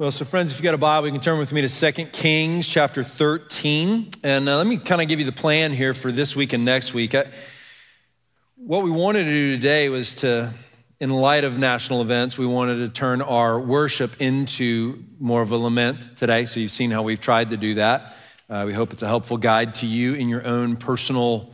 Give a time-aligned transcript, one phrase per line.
[0.00, 2.06] Well, so friends, if you got a Bible, you can turn with me to 2
[2.06, 4.08] Kings chapter 13.
[4.22, 6.64] And uh, let me kind of give you the plan here for this week and
[6.64, 7.14] next week.
[7.14, 7.26] I,
[8.56, 10.54] what we wanted to do today was to,
[11.00, 15.58] in light of national events, we wanted to turn our worship into more of a
[15.58, 16.46] lament today.
[16.46, 18.16] So you've seen how we've tried to do that.
[18.48, 21.52] Uh, we hope it's a helpful guide to you in your own personal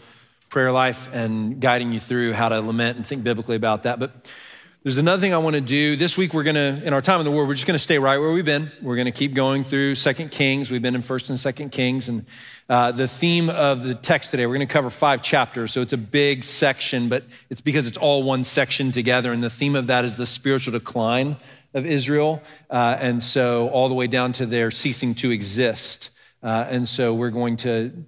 [0.51, 3.99] prayer life and guiding you through how to lament and think biblically about that.
[3.99, 4.13] But
[4.87, 5.97] there's another thing I want to do.
[5.97, 7.83] This week, we're going to, in our time in the Word, we're just going to
[7.83, 8.71] stay right where we've been.
[8.81, 10.71] We're going to keep going through Second Kings.
[10.71, 12.09] We've been in First and Second Kings.
[12.09, 12.25] And
[12.69, 15.73] uh, the theme of the text today, we're going to cover five chapters.
[15.73, 19.33] So it's a big section, but it's because it's all one section together.
[19.33, 21.35] And the theme of that is the spiritual decline
[21.75, 22.41] of Israel.
[22.71, 26.11] Uh, and so all the way down to their ceasing to exist.
[26.45, 28.05] Uh, and so we're going to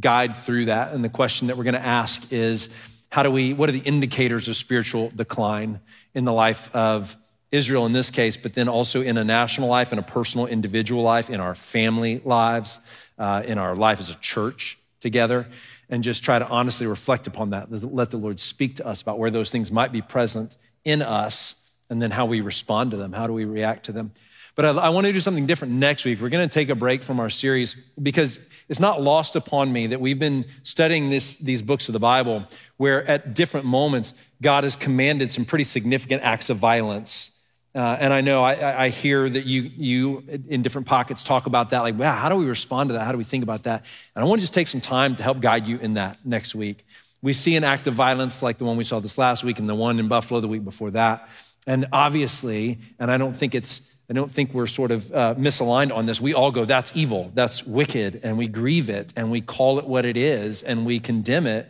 [0.00, 0.94] guide through that.
[0.94, 2.70] And the question that we're going to ask is,
[3.10, 5.80] how do we, what are the indicators of spiritual decline
[6.14, 7.16] in the life of
[7.52, 11.02] Israel in this case, but then also in a national life, in a personal, individual
[11.02, 12.78] life, in our family lives,
[13.18, 15.46] uh, in our life as a church together,
[15.88, 17.70] and just try to honestly reflect upon that.
[17.70, 21.54] Let the Lord speak to us about where those things might be present in us,
[21.88, 23.12] and then how we respond to them.
[23.12, 24.12] How do we react to them?
[24.56, 26.20] But I, I want to do something different next week.
[26.20, 29.88] We're going to take a break from our series because it's not lost upon me
[29.88, 32.44] that we've been studying this, these books of the Bible
[32.76, 37.30] where at different moments God has commanded some pretty significant acts of violence.
[37.74, 41.70] Uh, and I know I, I, hear that you, you in different pockets talk about
[41.70, 43.04] that, like, wow, how do we respond to that?
[43.04, 43.84] How do we think about that?
[44.14, 46.54] And I want to just take some time to help guide you in that next
[46.54, 46.86] week.
[47.20, 49.68] We see an act of violence like the one we saw this last week and
[49.68, 51.28] the one in Buffalo the week before that.
[51.66, 55.94] And obviously, and I don't think it's I don't think we're sort of uh, misaligned
[55.94, 56.20] on this.
[56.20, 59.86] We all go, that's evil, that's wicked, and we grieve it, and we call it
[59.86, 61.68] what it is, and we condemn it.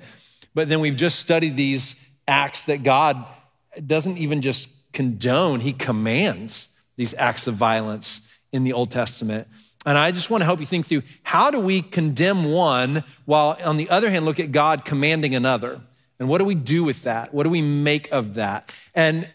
[0.55, 1.97] But then we've just studied these
[2.29, 3.25] acts that God
[3.87, 8.21] doesn't even just condone, He commands these acts of violence
[8.53, 9.49] in the Old Testament.
[9.87, 13.57] And I just want to help you think through how do we condemn one while,
[13.63, 15.81] on the other hand, look at God commanding another?
[16.19, 17.33] And what do we do with that?
[17.33, 18.73] What do we make of that?
[18.95, 19.29] And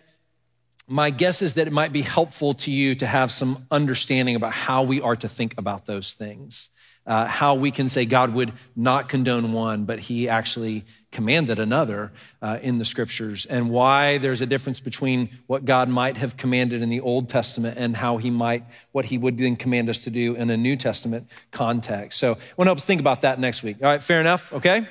[0.92, 4.52] my guess is that it might be helpful to you to have some understanding about
[4.52, 6.70] how we are to think about those things.
[7.08, 12.12] Uh, how we can say God would not condone one, but he actually commanded another
[12.44, 16.84] uh, in the scriptures, and why there's a difference between what God might have commanded
[16.84, 20.12] in the Old Testament and how he might, what he would then command us to
[20.12, 22.20] do in a New Testament context.
[22.20, 23.78] So I want to help us think about that next week.
[23.82, 24.54] All right, fair enough?
[24.54, 24.86] Okay?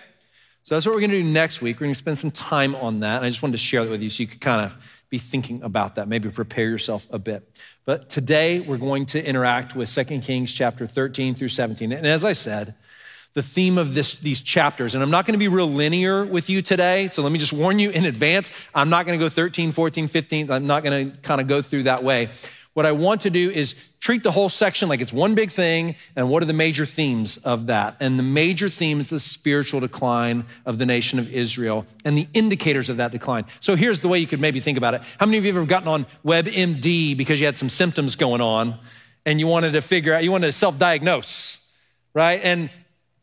[0.64, 1.76] So that's what we're going to do next week.
[1.76, 3.16] We're going to spend some time on that.
[3.16, 5.18] And I just wanted to share that with you so you could kind of be
[5.18, 6.08] thinking about that.
[6.08, 7.46] Maybe prepare yourself a bit.
[7.84, 11.92] But today we're going to interact with 2 Kings chapter 13 through 17.
[11.92, 12.76] And as I said,
[13.34, 16.50] the theme of this, these chapters, and I'm not going to be real linear with
[16.50, 17.08] you today.
[17.08, 18.50] So let me just warn you in advance.
[18.74, 20.50] I'm not going to go 13, 14, 15.
[20.50, 22.30] I'm not going to kind of go through that way.
[22.74, 25.96] What I want to do is treat the whole section like it's one big thing
[26.14, 27.96] and what are the major themes of that?
[28.00, 32.28] And the major theme is the spiritual decline of the nation of israel and the
[32.32, 33.44] indicators of that decline.
[33.58, 35.02] So here's the way you could maybe think about it.
[35.18, 38.40] How many of you have ever gotten on webmd because you had some symptoms going
[38.40, 38.78] on
[39.26, 41.60] and you wanted to figure out you wanted to self-diagnose
[42.14, 42.40] right?
[42.42, 42.70] And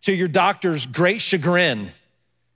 [0.02, 1.92] to your doctor's great chagrin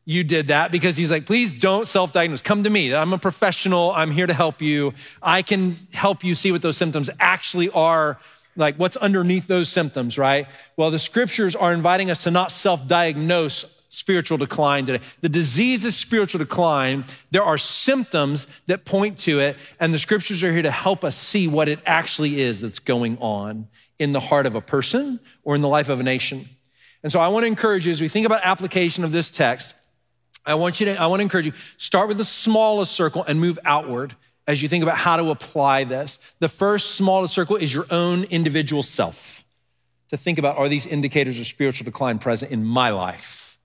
[0.05, 2.41] you did that because he's like, please don't self diagnose.
[2.41, 2.93] Come to me.
[2.93, 3.91] I'm a professional.
[3.91, 4.93] I'm here to help you.
[5.21, 8.19] I can help you see what those symptoms actually are,
[8.55, 10.47] like what's underneath those symptoms, right?
[10.75, 15.03] Well, the scriptures are inviting us to not self diagnose spiritual decline today.
[15.19, 17.03] The disease is spiritual decline.
[17.29, 21.15] There are symptoms that point to it, and the scriptures are here to help us
[21.15, 23.67] see what it actually is that's going on
[23.99, 26.47] in the heart of a person or in the life of a nation.
[27.03, 29.73] And so I want to encourage you as we think about application of this text
[30.45, 33.39] I want you to, I want to encourage you, start with the smallest circle and
[33.39, 34.15] move outward
[34.47, 36.19] as you think about how to apply this.
[36.39, 39.43] The first smallest circle is your own individual self.
[40.09, 43.57] To think about are these indicators of spiritual decline present in my life?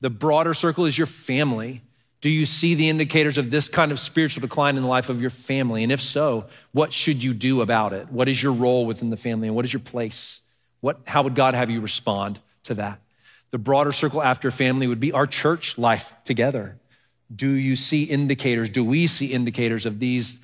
[0.00, 1.82] The broader circle is your family.
[2.20, 5.20] Do you see the indicators of this kind of spiritual decline in the life of
[5.20, 5.82] your family?
[5.82, 8.10] And if so, what should you do about it?
[8.10, 10.40] What is your role within the family and what is your place?
[10.80, 13.00] What, how would God have you respond to that?
[13.50, 16.78] The broader circle after family would be our church life together.
[17.34, 18.70] Do you see indicators?
[18.70, 20.38] Do we see indicators of these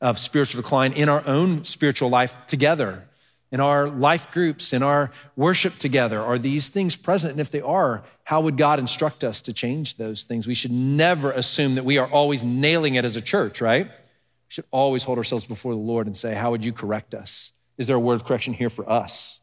[0.00, 3.04] of spiritual decline in our own spiritual life together?
[3.52, 7.32] In our life groups, in our worship together, are these things present?
[7.32, 10.46] And if they are, how would God instruct us to change those things?
[10.46, 13.86] We should never assume that we are always nailing it as a church, right?
[13.86, 13.92] We
[14.48, 17.52] should always hold ourselves before the Lord and say, How would you correct us?
[17.78, 19.40] Is there a word of correction here for us?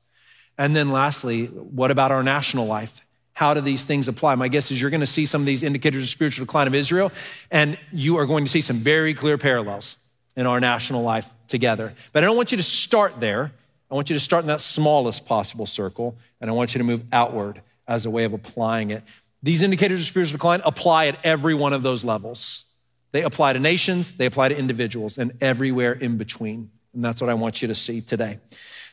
[0.57, 3.01] And then lastly, what about our national life?
[3.33, 4.35] How do these things apply?
[4.35, 6.75] My guess is you're going to see some of these indicators of spiritual decline of
[6.75, 7.11] Israel,
[7.49, 9.97] and you are going to see some very clear parallels.
[10.35, 11.93] in our national life together.
[12.11, 13.51] But I don't want you to start there.
[13.91, 16.83] I want you to start in that smallest possible circle, and I want you to
[16.83, 19.03] move outward as a way of applying it.
[19.43, 22.65] These indicators of spiritual decline apply at every one of those levels.
[23.11, 26.71] They apply to nations, they apply to individuals, and everywhere in between.
[26.93, 28.39] And that's what I want you to see today.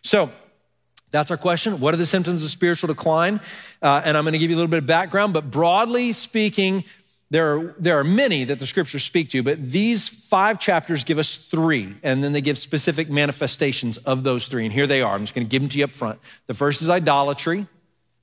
[0.02, 0.30] So,
[1.10, 1.80] that's our question.
[1.80, 3.40] What are the symptoms of spiritual decline?
[3.82, 6.84] Uh, and I'm going to give you a little bit of background, but broadly speaking,
[7.30, 11.18] there are, there are many that the scriptures speak to, but these five chapters give
[11.18, 14.64] us three, and then they give specific manifestations of those three.
[14.64, 15.14] And here they are.
[15.14, 16.18] I'm just going to give them to you up front.
[16.48, 17.66] The first is idolatry.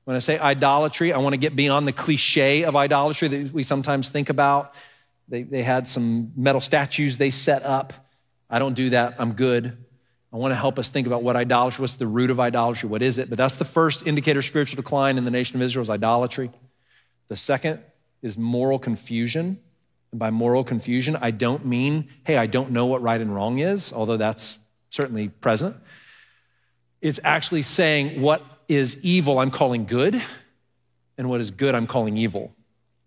[0.04, 3.63] When I say idolatry, I want to get beyond the cliche of idolatry that we
[3.63, 4.75] sometimes think about.
[5.30, 7.94] They, they had some metal statues they set up.
[8.50, 9.16] I don't do that.
[9.19, 9.78] I'm good.
[10.38, 13.01] I want to help us think about what idolatry, what's the root of idolatry, what
[13.01, 13.28] is it?
[13.28, 16.51] But that's the first indicator of spiritual decline in the nation of Israel is idolatry.
[17.28, 17.80] The second
[18.22, 19.57] is moral confusion.
[20.12, 23.57] And by moral confusion, I don't mean, hey, I don't know what right and wrong
[23.57, 24.60] is, although that's
[24.92, 25.75] certainly present.
[27.01, 30.22] It's actually saying what is evil, I'm calling good,
[31.18, 32.54] and what is good, I'm calling evil.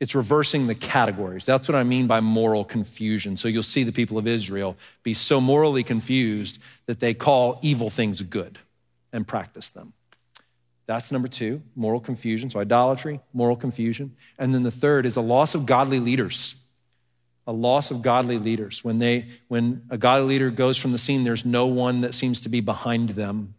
[0.01, 1.45] It's reversing the categories.
[1.45, 3.37] That's what I mean by moral confusion.
[3.37, 7.91] So you'll see the people of Israel be so morally confused that they call evil
[7.91, 8.59] things good
[9.13, 9.93] and practice them.
[10.87, 12.49] That's number two, moral confusion.
[12.51, 14.17] So idolatry, moral confusion.
[14.39, 16.57] And then the third is a loss of godly leaders.
[17.47, 18.83] A loss of godly leaders.
[18.83, 22.41] When they when a godly leader goes from the scene, there's no one that seems
[22.43, 23.55] to be behind them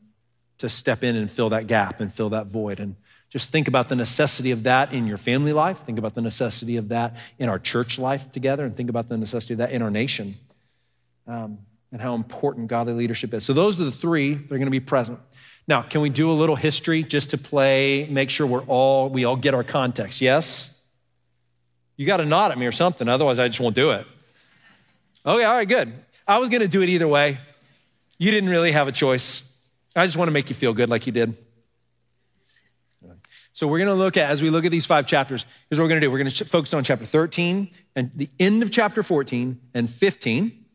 [0.58, 2.80] to step in and fill that gap and fill that void.
[2.80, 2.96] And
[3.32, 5.80] just think about the necessity of that in your family life.
[5.86, 9.18] Think about the necessity of that in our church life together, and think about the
[9.18, 10.38] necessity of that in our nation
[11.28, 11.60] um,
[11.94, 13.46] and how important godly leadership is.
[13.46, 15.20] So, those are the three that are going to be present.
[15.68, 19.24] Now, can we do a little history just to play, make sure we're all, we
[19.24, 20.20] all get our context?
[20.20, 20.78] Yes?
[21.96, 24.06] You got to nod at me or something, otherwise I just won't do it.
[25.26, 25.94] Okay, all right, good.
[26.28, 27.38] I was going to do it either way.
[28.18, 29.56] You didn't really have a choice.
[29.96, 31.36] I just want to make you feel good like you did.
[33.62, 35.84] So we're going to look at, as we look at these five chapters, here's what
[35.84, 36.10] we're going to do.
[36.10, 40.66] We're going to focus on chapter 13 and the end of chapter 14 and 15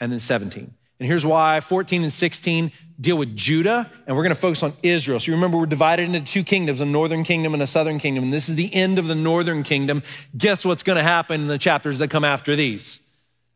[0.00, 0.74] and then 17.
[0.98, 4.72] And here's why 14 and 16 deal with Judah, and we're going to focus on
[4.82, 5.20] Israel.
[5.20, 8.24] So you remember, we're divided into two kingdoms a northern kingdom and a southern kingdom.
[8.24, 10.02] And this is the end of the northern kingdom.
[10.36, 12.98] Guess what's going to happen in the chapters that come after these?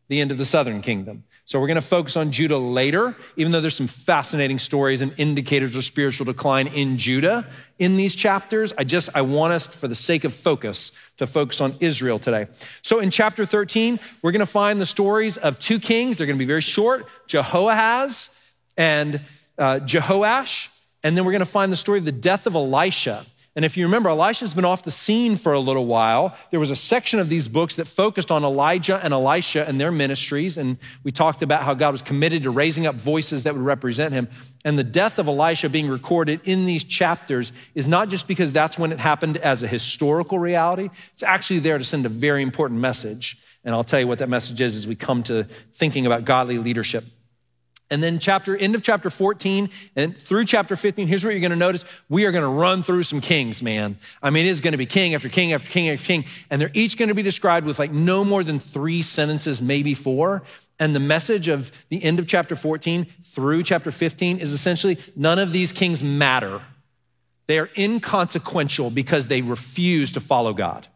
[0.06, 1.24] The end of the southern kingdom.
[1.46, 5.14] So we're going to focus on Judah later, even though there's some fascinating stories and
[5.16, 7.46] indicators of spiritual decline in Judah
[7.78, 8.72] in these chapters.
[8.76, 12.48] I just, I want us, for the sake of focus, to focus on Israel today.
[12.82, 16.16] So in chapter 13, we're going to find the stories of two kings.
[16.16, 18.36] They're going to be very short, Jehoahaz
[18.76, 19.20] and
[19.56, 20.66] uh, Jehoash.
[21.04, 23.24] And then we're going to find the story of the death of Elisha.
[23.56, 26.36] And if you remember, Elisha's been off the scene for a little while.
[26.50, 29.90] There was a section of these books that focused on Elijah and Elisha and their
[29.90, 30.58] ministries.
[30.58, 34.12] And we talked about how God was committed to raising up voices that would represent
[34.12, 34.28] him.
[34.66, 38.78] And the death of Elisha being recorded in these chapters is not just because that's
[38.78, 42.78] when it happened as a historical reality, it's actually there to send a very important
[42.80, 43.38] message.
[43.64, 46.58] And I'll tell you what that message is as we come to thinking about godly
[46.58, 47.04] leadership.
[47.90, 51.50] And then chapter, end of chapter 14 and through chapter 15, here's what you're going
[51.50, 51.84] to notice.
[52.08, 53.96] We are going to run through some kings, man.
[54.20, 56.24] I mean, it is going to be king after king after king after king.
[56.50, 59.94] And they're each going to be described with like no more than three sentences, maybe
[59.94, 60.42] four.
[60.80, 65.38] And the message of the end of chapter 14 through chapter 15 is essentially none
[65.38, 66.62] of these kings matter.
[67.46, 70.88] They are inconsequential because they refuse to follow God.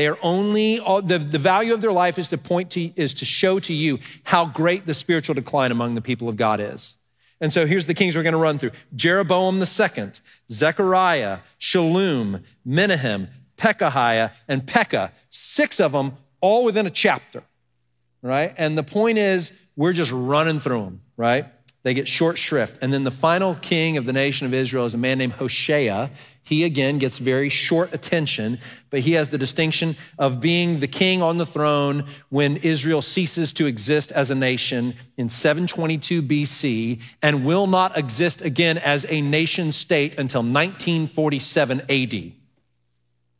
[0.00, 3.26] They are only, the, the value of their life is to point to, is to
[3.26, 6.96] show to you how great the spiritual decline among the people of God is.
[7.38, 13.28] And so here's the kings we're going to run through Jeroboam second, Zechariah, Shallum, Menahem,
[13.58, 15.12] Pekahiah, and Pekah.
[15.28, 17.42] Six of them all within a chapter,
[18.22, 18.54] right?
[18.56, 21.44] And the point is, we're just running through them, right?
[21.82, 22.78] They get short shrift.
[22.80, 26.08] And then the final king of the nation of Israel is a man named Hoshea.
[26.50, 28.58] He again gets very short attention,
[28.90, 33.52] but he has the distinction of being the king on the throne when Israel ceases
[33.52, 39.20] to exist as a nation in 722 BC and will not exist again as a
[39.20, 42.32] nation state until 1947 AD.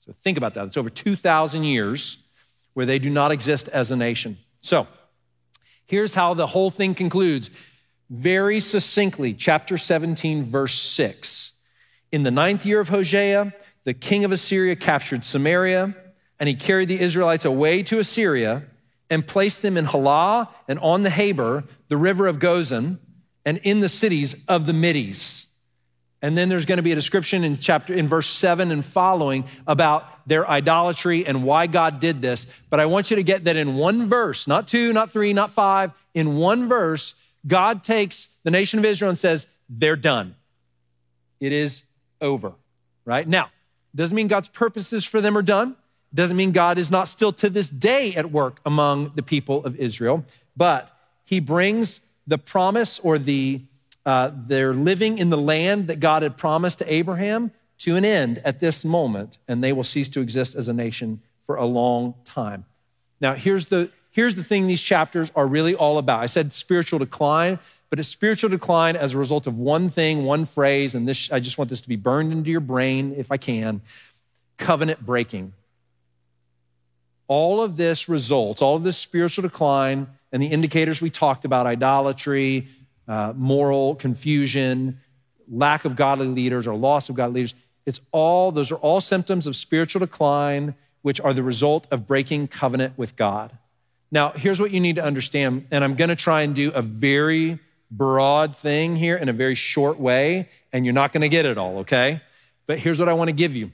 [0.07, 0.69] So think about that.
[0.69, 2.19] It's over 2,000 years
[2.75, 4.39] where they do not exist as a nation.
[4.61, 4.87] So
[5.85, 7.51] here's how the whole thing concludes
[8.09, 11.51] very succinctly, chapter 17, verse 6.
[12.13, 13.53] In the ninth year of Hoshea,
[13.85, 15.95] the king of Assyria captured Samaria,
[16.39, 18.65] and he carried the Israelites away to Assyria
[19.09, 22.99] and placed them in Halah and on the Habor, the river of Gozan,
[23.45, 25.47] and in the cities of the Medes.
[26.23, 29.47] And then there's going to be a description in chapter in verse 7 and following
[29.67, 32.47] about their idolatry and why God did this.
[32.69, 35.51] But I want you to get that in one verse, not two, not three, not
[35.51, 37.15] five, in one verse,
[37.47, 40.37] God takes the nation of Israel and says, "They're done.
[41.41, 41.85] It is
[42.21, 42.53] over."
[43.05, 43.27] Right?
[43.27, 43.51] Now,
[43.95, 45.77] doesn't mean God's purposes for them are done.
[46.13, 49.77] Doesn't mean God is not still to this day at work among the people of
[49.77, 50.25] Israel,
[50.57, 50.91] but
[51.25, 53.63] he brings the promise or the
[54.07, 58.41] uh, they're living in the land that God had promised to Abraham to an end
[58.45, 62.15] at this moment, and they will cease to exist as a nation for a long
[62.25, 62.65] time.
[63.21, 66.21] Now, here's the, here's the thing these chapters are really all about.
[66.21, 70.47] I said spiritual decline, but it's spiritual decline as a result of one thing, one
[70.47, 73.37] phrase, and this, I just want this to be burned into your brain if I
[73.37, 73.81] can
[74.61, 75.53] covenant breaking.
[77.27, 81.67] All of this results, all of this spiritual decline, and the indicators we talked about
[81.67, 82.69] idolatry,
[83.09, 85.01] uh, moral confusion,
[85.51, 87.55] lack of godly leaders, or loss of godly leaders.
[87.87, 92.49] It's all, those are all symptoms of spiritual decline, which are the result of breaking
[92.49, 93.57] covenant with God.
[94.13, 97.59] Now, here's what you need to understand, and I'm to try and do a very
[97.91, 101.79] broad thing here in a very short way, and you're not to get it all,
[101.79, 102.21] okay?
[102.67, 103.73] But here's what I want to give you.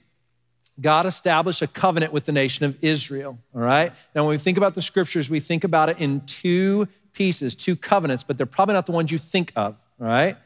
[0.78, 3.92] God established a covenant with the nation of Israel, all right?
[4.14, 7.76] Now, when we think about the scriptures, we think about it in two pieces, two
[7.76, 10.36] covenants, but they're probably not the ones you think of, all right?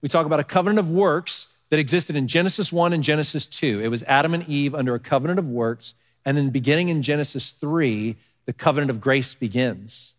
[0.00, 3.80] We talk about a covenant of works that existed in Genesis 1 and Genesis 2.
[3.82, 5.94] It was Adam and Eve under a covenant of works.
[6.24, 10.14] And then beginning in Genesis 3, the covenant of grace begins.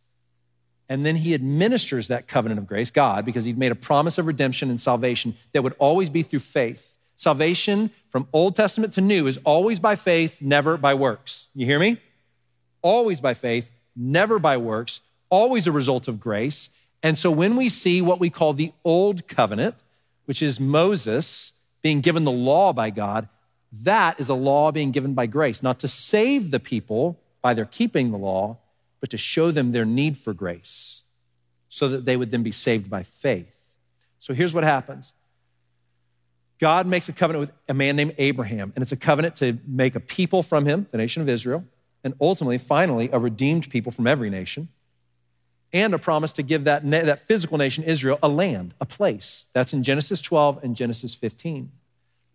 [0.88, 4.28] And then he administers that covenant of grace, God, because he'd made a promise of
[4.28, 6.96] redemption and salvation that would always be through faith.
[7.16, 11.48] Salvation from Old Testament to New is always by faith, never by works.
[11.56, 11.98] You hear me?
[12.82, 16.70] Always by faith, never by works always a result of grace.
[17.04, 19.76] And so when we see what we call the old covenant,
[20.26, 23.28] which is Moses being given the law by God,
[23.82, 27.66] that is a law being given by grace, not to save the people by their
[27.66, 28.58] keeping the law,
[29.00, 31.04] but to show them their need for grace
[31.70, 33.56] so that they would then be saved by faith.
[34.20, 35.14] So here's what happens
[36.60, 39.94] God makes a covenant with a man named Abraham, and it's a covenant to make
[39.94, 41.64] a people from him, the nation of Israel,
[42.04, 44.70] and ultimately, finally, a redeemed people from every nation
[45.72, 49.46] and a promise to give that, that physical nation, Israel, a land, a place.
[49.54, 51.72] That's in Genesis 12 and Genesis 15.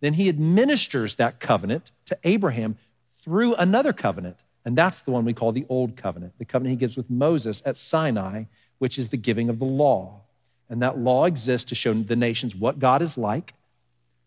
[0.02, 2.76] Then he administers that covenant to Abraham
[3.24, 4.36] through another covenant.
[4.64, 7.62] And that's the one we call the Old Covenant, the covenant he gives with Moses
[7.64, 8.44] at Sinai,
[8.78, 10.22] which is the giving of the law.
[10.68, 13.54] And that law exists to show the nations what God is like,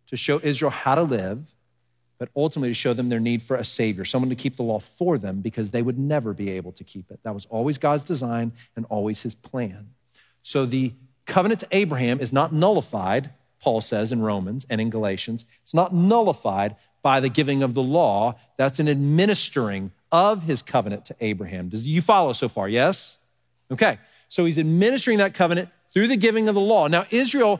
[0.07, 1.53] to show Israel how to live,
[2.17, 4.79] but ultimately to show them their need for a savior, someone to keep the law
[4.79, 7.19] for them because they would never be able to keep it.
[7.23, 9.89] That was always God's design and always his plan.
[10.41, 10.93] So the
[11.25, 15.45] covenant to Abraham is not nullified, Paul says in Romans and in Galatians.
[15.61, 18.35] It's not nullified by the giving of the law.
[18.57, 21.69] That's an administering of his covenant to Abraham.
[21.69, 22.69] Does you follow so far?
[22.69, 23.17] Yes?
[23.71, 23.97] Okay.
[24.29, 26.87] So he's administering that covenant through the giving of the law.
[26.87, 27.59] Now, Israel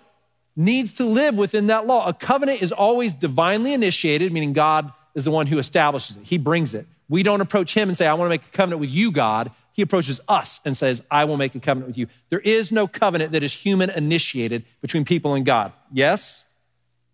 [0.55, 2.07] needs to live within that law.
[2.07, 6.37] A covenant is always divinely initiated, meaning God is the one who establishes it, He
[6.37, 6.87] brings it.
[7.09, 9.51] We don't approach Him and say, I want to make a covenant with you, God.
[9.71, 12.07] He approaches us and says, I will make a covenant with you.
[12.29, 15.73] There is no covenant that is human initiated between people and God.
[15.91, 16.45] Yes?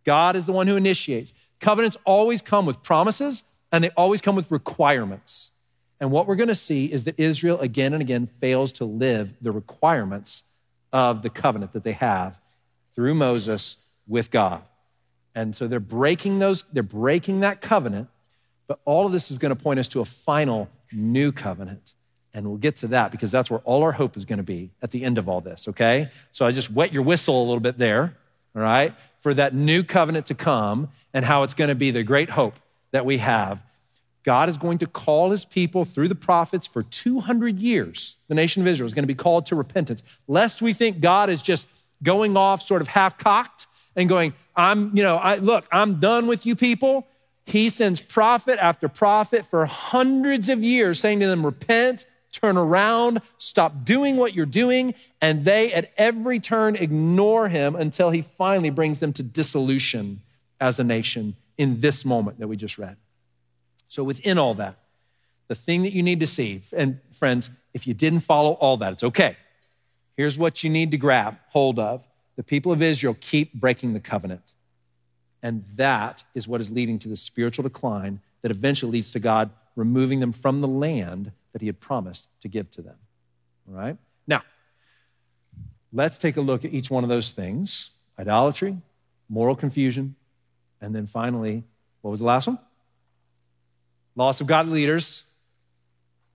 [0.06, 1.34] God is the one who initiates.
[1.62, 5.52] Covenants always come with promises and they always come with requirements.
[6.00, 9.34] And what we're going to see is that Israel again and again fails to live
[9.42, 10.44] the requirements
[10.94, 12.38] of the covenant that they have
[12.96, 14.62] through Moses with God.
[15.36, 18.08] And so they're breaking those, they're breaking that covenant,
[18.68, 21.94] but all of this is going to point us to a final new covenant.
[22.34, 24.72] And we'll get to that because that's where all our hope is going to be
[24.82, 26.10] at the end of all this, okay?
[26.32, 28.16] So I just wet your whistle a little bit there,
[28.56, 32.04] all right, for that new covenant to come and how it's going to be the
[32.04, 32.56] great hope
[32.92, 33.62] that we have.
[34.24, 38.18] God is going to call his people through the prophets for 200 years.
[38.28, 41.30] The nation of Israel is going to be called to repentance, lest we think God
[41.30, 41.68] is just
[42.04, 46.28] going off sort of half cocked and going, I'm, you know, I, look, I'm done
[46.28, 47.08] with you people.
[47.46, 53.22] He sends prophet after prophet for hundreds of years saying to them, repent, turn around,
[53.38, 54.94] stop doing what you're doing.
[55.22, 60.22] And they at every turn ignore him until he finally brings them to dissolution
[60.60, 62.96] as a nation in this moment that we just read.
[63.90, 64.78] So within all that,
[65.50, 68.94] the thing that you need to see, and friends, if you didn't follow all that,
[68.94, 69.36] it's okay.
[70.16, 72.04] Here's what you need to grab hold of
[72.38, 74.54] the people of Israel keep breaking the covenant.
[75.44, 79.50] And that is what is leading to the spiritual decline that eventually leads to God
[79.76, 82.96] removing them from the land that he had promised to give to them.
[83.68, 83.98] All right?
[84.26, 84.44] Now,
[85.92, 88.78] let's take a look at each one of those things idolatry,
[89.28, 90.16] moral confusion,
[90.82, 91.64] and then finally,
[92.02, 92.60] what was the last one?
[94.16, 95.24] Loss of godly leaders.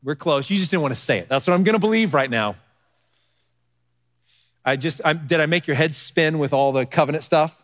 [0.02, 0.50] We're close.
[0.50, 1.28] You just didn't want to say it.
[1.28, 2.56] That's what I'm going to believe right now.
[4.64, 7.62] I just, I, did I make your head spin with all the covenant stuff?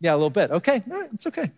[0.00, 0.50] Yeah, a little bit.
[0.50, 1.50] Okay, all right, it's okay.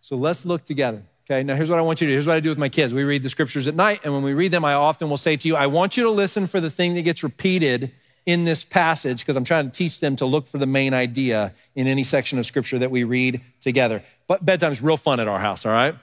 [0.00, 1.02] So let's look together.
[1.26, 2.14] Okay, now here's what I want you to do.
[2.14, 2.92] Here's what I do with my kids.
[2.92, 5.36] We read the scriptures at night, and when we read them, I often will say
[5.36, 7.92] to you, I want you to listen for the thing that gets repeated
[8.30, 11.52] in this passage because I'm trying to teach them to look for the main idea
[11.74, 14.04] in any section of scripture that we read together.
[14.28, 15.96] But bedtime's real fun at our house, all right?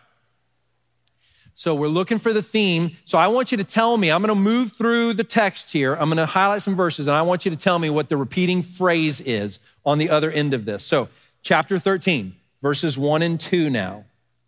[1.55, 2.91] So we're looking for the theme.
[3.05, 5.93] So I want you to tell me, I'm going to move through the text here.
[5.93, 8.17] I'm going to highlight some verses and I want you to tell me what the
[8.17, 10.84] repeating phrase is on the other end of this.
[10.84, 11.10] So
[11.41, 14.05] chapter 13, verses 1 and 2 now.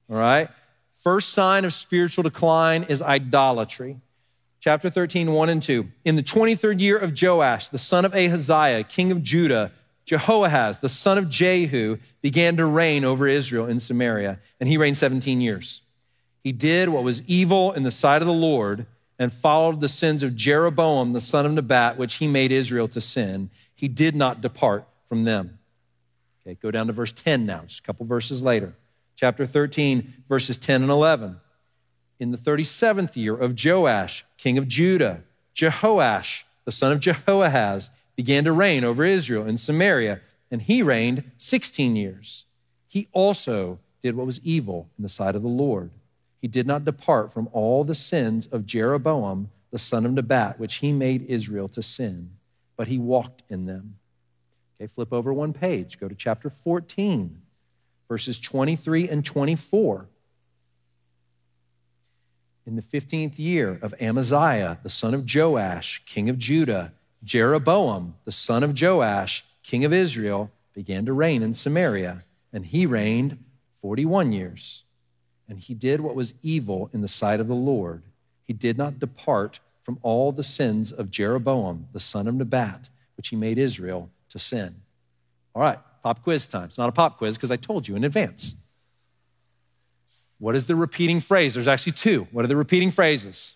[0.09, 0.49] All right?
[0.93, 4.01] First sign of spiritual decline is idolatry.
[4.61, 5.87] Chapter 13, 1 and 2.
[6.03, 9.71] In the 23rd year of Joash, the son of Ahaziah, king of Judah,
[10.05, 14.97] Jehoahaz, the son of Jehu, began to reign over Israel in Samaria, and he reigned
[14.97, 15.81] 17 years.
[16.43, 18.85] He did what was evil in the sight of the Lord
[19.17, 23.01] and followed the sins of Jeroboam, the son of Nebat, which he made Israel to
[23.01, 23.49] sin.
[23.75, 25.59] He did not depart from them.
[26.45, 28.73] Okay, go down to verse 10 now, just a couple verses later.
[29.15, 31.39] Chapter 13, verses 10 and 11.
[32.19, 35.21] In the 37th year of Joash, king of Judah,
[35.53, 41.29] Jehoash, the son of Jehoahaz, began to reign over Israel in Samaria, and he reigned
[41.37, 42.45] 16 years.
[42.87, 45.91] He also did what was evil in the sight of the Lord.
[46.41, 50.75] He did not depart from all the sins of Jeroboam, the son of Nebat, which
[50.75, 52.31] he made Israel to sin,
[52.77, 53.97] but he walked in them.
[54.79, 55.99] Okay, flip over one page.
[55.99, 57.41] Go to chapter 14,
[58.07, 60.07] verses 23 and 24.
[62.65, 68.31] In the 15th year of Amaziah, the son of Joash, king of Judah, Jeroboam, the
[68.31, 72.23] son of Joash, king of Israel, began to reign in Samaria,
[72.53, 73.43] and he reigned
[73.81, 74.83] 41 years.
[75.47, 78.03] And he did what was evil in the sight of the Lord.
[78.45, 83.29] He did not depart from all the sins of Jeroboam, the son of Nebat, which
[83.29, 84.75] he made Israel to sin.
[85.55, 86.65] All right, pop quiz time.
[86.65, 88.53] It's not a pop quiz because I told you in advance.
[90.39, 91.53] What is the repeating phrase?
[91.53, 92.27] There's actually two.
[92.31, 93.55] What are the repeating phrases?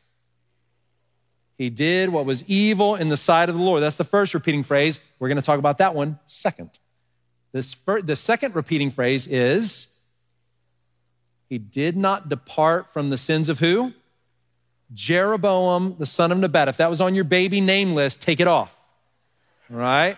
[1.58, 3.82] He did what was evil in the sight of the Lord.
[3.82, 5.00] That's the first repeating phrase.
[5.20, 6.72] We're going to talk about that one second.
[7.54, 10.00] This the second repeating phrase is
[11.48, 13.94] He did not depart from the sins of who?
[14.94, 16.68] Jeroboam, the son of Nebat.
[16.68, 18.80] If that was on your baby name list, take it off.
[19.72, 20.18] All right?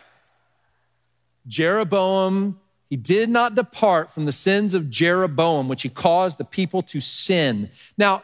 [1.48, 6.82] Jeroboam, he did not depart from the sins of Jeroboam, which he caused the people
[6.84, 7.70] to sin.
[7.98, 8.24] Now,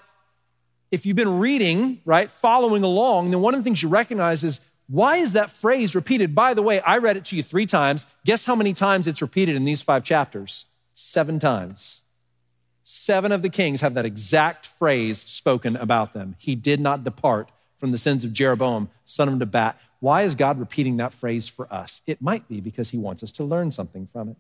[0.91, 4.60] if you've been reading, right, following along, then one of the things you recognize is
[4.88, 6.36] why is that phrase repeated?
[6.36, 8.06] By the way, I read it to you three times.
[8.26, 10.65] Guess how many times it's repeated in these five chapters?
[10.93, 12.02] Seven times.
[12.84, 16.36] Seven of the kings have that exact phrase spoken about them.
[16.38, 19.80] He did not depart from the sins of Jeroboam, son of Nebat.
[20.02, 22.02] Why is God repeating that phrase for us?
[22.06, 24.38] It might be because he wants us to learn something from it.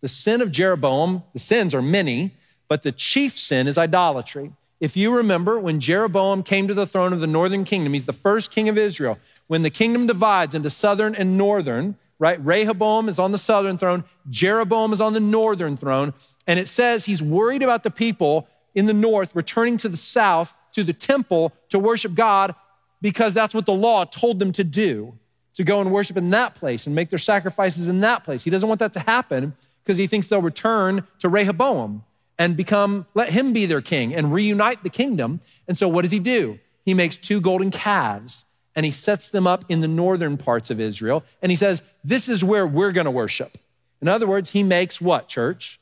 [0.00, 2.32] The sin of Jeroboam, the sins are many,
[2.68, 4.52] but the chief sin is idolatry.
[4.80, 8.12] If you remember, when Jeroboam came to the throne of the northern kingdom, he's the
[8.12, 9.18] first king of Israel.
[9.48, 12.38] When the kingdom divides into southern and northern, right?
[12.44, 16.14] Rehoboam is on the southern throne, Jeroboam is on the northern throne.
[16.46, 20.54] And it says he's worried about the people in the north returning to the south
[20.72, 22.54] to the temple to worship God
[23.00, 25.14] because that's what the law told them to do
[25.54, 28.44] to go and worship in that place and make their sacrifices in that place.
[28.44, 29.54] He doesn't want that to happen
[29.88, 32.04] because he thinks they'll return to Rehoboam
[32.38, 35.40] and become, let him be their king and reunite the kingdom.
[35.66, 36.58] And so what does he do?
[36.84, 38.44] He makes two golden calves
[38.76, 41.24] and he sets them up in the northern parts of Israel.
[41.40, 43.56] And he says, This is where we're going to worship.
[44.02, 45.80] In other words, he makes what, church?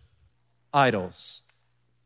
[0.73, 1.43] Idols.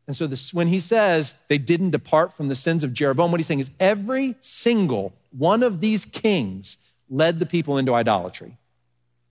[0.07, 3.39] And so this, when he says they didn't depart from the sins of Jeroboam, what
[3.39, 6.77] he's saying is every single one of these kings
[7.11, 8.57] led the people into idolatry.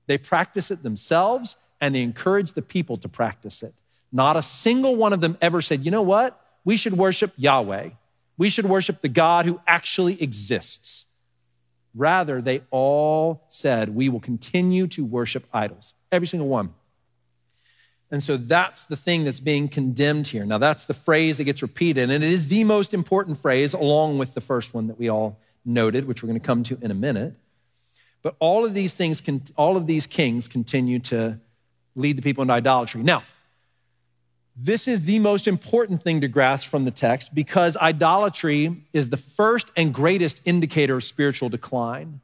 [0.07, 3.75] They practice it themselves and they encourage the people to practice it.
[4.13, 6.41] Not a single one of them ever said, you know what?
[6.65, 7.91] We should worship Yahweh.
[8.37, 11.07] We should worship the God who actually exists.
[11.95, 15.95] Rather, they all said, we will continue to worship idols.
[16.13, 16.75] Every single one.
[18.11, 20.45] And so that's the thing that's being condemned here.
[20.45, 24.19] Now, that's the phrase that gets repeated, and it is the most important phrase, along
[24.19, 26.91] with the first one that we all noted, which we're going to come to in
[26.91, 27.35] a minute.
[28.23, 29.23] But all of these things,
[29.57, 31.39] all of these kings continue to
[31.97, 33.03] lead the people into idolatry.
[33.03, 33.23] Now,
[34.57, 39.17] this is the most important thing to grasp from the text because idolatry is the
[39.17, 42.21] first and greatest indicator of spiritual decline.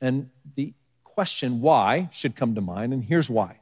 [0.00, 3.56] And the question why should come to mind, and here's why.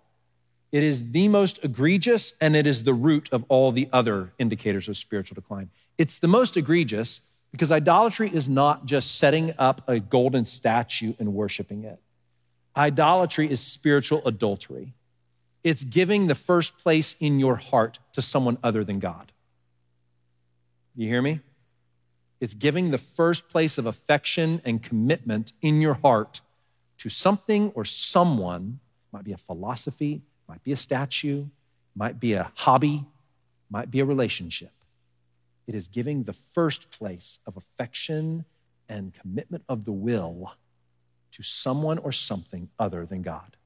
[0.70, 4.88] It is the most egregious and it is the root of all the other indicators
[4.88, 5.70] of spiritual decline.
[5.96, 11.32] It's the most egregious because idolatry is not just setting up a golden statue and
[11.32, 11.98] worshiping it.
[12.76, 14.92] Idolatry is spiritual adultery.
[15.64, 19.33] It's giving the first place in your heart to someone other than God.
[20.94, 21.40] You hear me?
[22.40, 26.40] It's giving the first place of affection and commitment in your heart
[26.99, 28.81] to something or someone,
[29.12, 31.47] might be a philosophy, might be a statue,
[31.94, 33.05] might be a hobby,
[33.71, 34.73] might be a relationship.
[35.66, 38.44] It is giving the first place of affection
[38.88, 40.55] and commitment of the will
[41.33, 43.58] to someone or something other than God.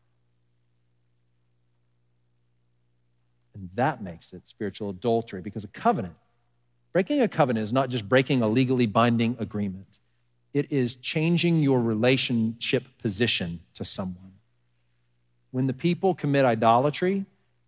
[3.55, 6.15] And that makes it spiritual adultery because a covenant,
[6.93, 9.99] breaking a covenant is not just breaking a legally binding agreement,
[10.55, 14.33] it is changing your relationship position to someone.
[15.51, 17.27] When the people commit idolatry,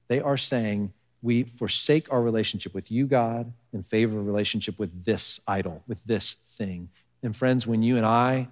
[0.08, 0.92] they are saying,
[1.22, 5.82] We forsake our relationship with you, God, in favor of a relationship with this idol,
[5.86, 6.88] with this thing.
[7.22, 8.48] And friends, when you and I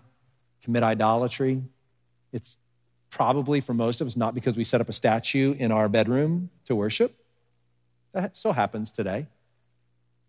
[0.63, 1.63] commit idolatry,
[2.33, 2.57] it's
[3.11, 6.49] probably for most of us not because we set up a statue in our bedroom
[6.65, 7.15] to worship.
[8.13, 9.27] That so happens today.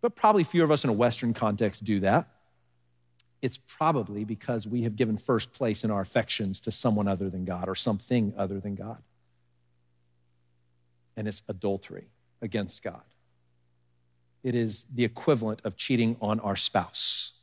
[0.01, 2.27] But probably few of us in a Western context do that.
[3.41, 7.45] It's probably because we have given first place in our affections to someone other than
[7.45, 9.01] God or something other than God.
[11.15, 12.07] And it's adultery
[12.41, 13.01] against God.
[14.43, 17.33] It is the equivalent of cheating on our spouse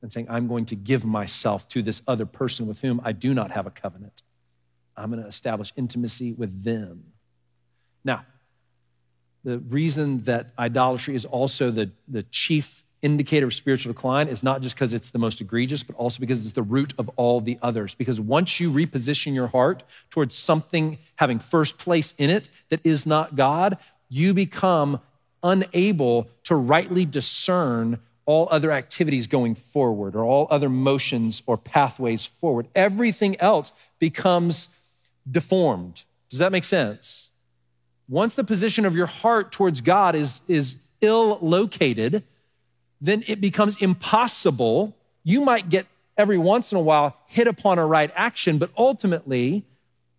[0.00, 3.34] and saying, I'm going to give myself to this other person with whom I do
[3.34, 4.22] not have a covenant.
[4.96, 7.04] I'm going to establish intimacy with them.
[8.04, 8.24] Now,
[9.44, 14.62] the reason that idolatry is also the, the chief indicator of spiritual decline is not
[14.62, 17.58] just because it's the most egregious, but also because it's the root of all the
[17.60, 17.94] others.
[17.94, 23.04] Because once you reposition your heart towards something having first place in it that is
[23.04, 23.76] not God,
[24.08, 25.00] you become
[25.42, 32.24] unable to rightly discern all other activities going forward or all other motions or pathways
[32.24, 32.66] forward.
[32.74, 34.70] Everything else becomes
[35.30, 36.04] deformed.
[36.30, 37.23] Does that make sense?
[38.08, 42.22] Once the position of your heart towards God is, is ill located,
[43.00, 44.96] then it becomes impossible.
[45.22, 45.86] You might get
[46.16, 49.64] every once in a while hit upon a right action, but ultimately,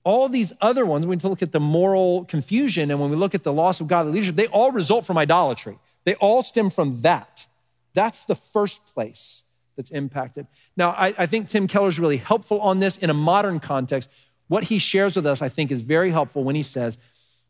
[0.04, 3.34] all these other ones, when we look at the moral confusion and when we look
[3.34, 5.80] at the loss of godly leadership, they all result from idolatry.
[6.04, 7.48] They all stem from that.
[7.94, 9.44] That's the first place
[9.76, 10.48] that's impacted.
[10.78, 14.10] Now, I, I think Tim Keller is really helpful on this in a modern context.
[14.48, 17.00] What he shares with us, I think, is very helpful when he says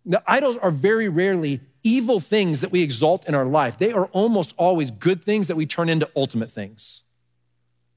[0.05, 3.77] the idols are very rarely evil things that we exalt in our life.
[3.77, 7.03] They are almost always good things that we turn into ultimate things.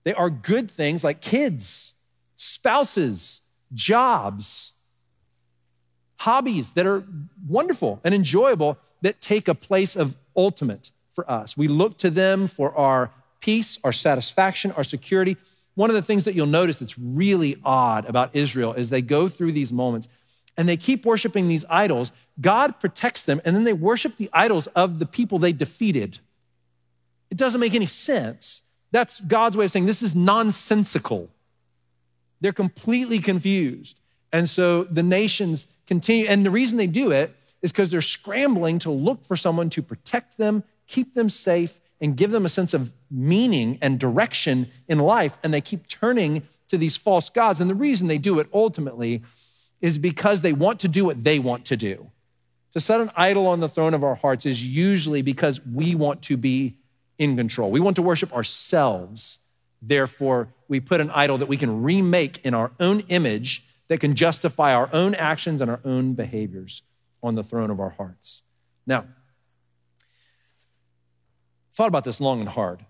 [0.04, 1.94] They are good things like kids,
[2.36, 3.42] spouses,
[3.72, 4.72] jobs,
[6.20, 7.04] hobbies that are
[7.46, 11.56] wonderful and enjoyable that take a place of ultimate for us.
[11.56, 15.36] We look to them for our peace, our satisfaction, our security.
[15.74, 19.28] One of the things that you'll notice that's really odd about Israel is they go
[19.28, 20.08] through these moments
[20.58, 22.12] and they keep worshiping these idols.
[22.38, 26.18] God protects them, and then they worship the idols of the people they defeated.
[27.30, 28.62] It doesn't make any sense.
[28.90, 31.30] That's God's way of saying this is nonsensical.
[32.42, 33.98] They're completely confused.
[34.30, 38.78] And so the nations continue, and the reason they do it is because they're scrambling
[38.80, 42.74] to look for someone to protect them keep them safe, and give them a sense
[42.74, 45.36] of meaning and direction in life.
[45.42, 47.60] And they keep turning to these false gods.
[47.60, 49.22] And the reason they do it ultimately
[49.80, 52.10] is because they want to do what they want to do.
[52.74, 56.22] To set an idol on the throne of our hearts is usually because we want
[56.22, 56.76] to be
[57.18, 57.70] in control.
[57.70, 59.38] We want to worship ourselves.
[59.80, 64.14] Therefore, we put an idol that we can remake in our own image that can
[64.14, 66.82] justify our own actions and our own behaviors
[67.22, 68.42] on the throne of our hearts.
[68.86, 69.06] Now,
[71.72, 72.84] thought about this long and hard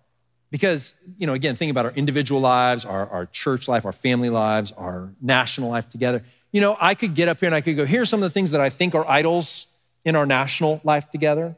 [0.51, 4.31] because, you know, again, thinking about our individual lives, our, our church life, our family
[4.31, 6.25] lives, our national life together.
[6.53, 8.33] You know, I could get up here and I could go, here's some of the
[8.33, 9.67] things that I think are idols
[10.05, 11.57] in our national life together.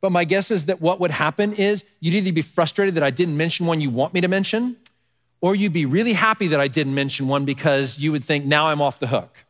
[0.00, 3.10] But my guess is that what would happen is you'd either be frustrated that I
[3.10, 4.76] didn't mention one you want me to mention,
[5.42, 8.68] or you'd be really happy that I didn't mention one because you would think, now
[8.68, 9.44] I'm off the hook.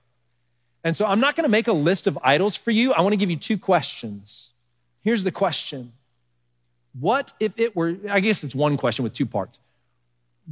[0.83, 2.93] And so I'm not going to make a list of idols for you.
[2.93, 4.53] I want to give you two questions.
[5.03, 5.93] Here's the question
[6.99, 9.61] what if it were, I guess it's one question with two parts.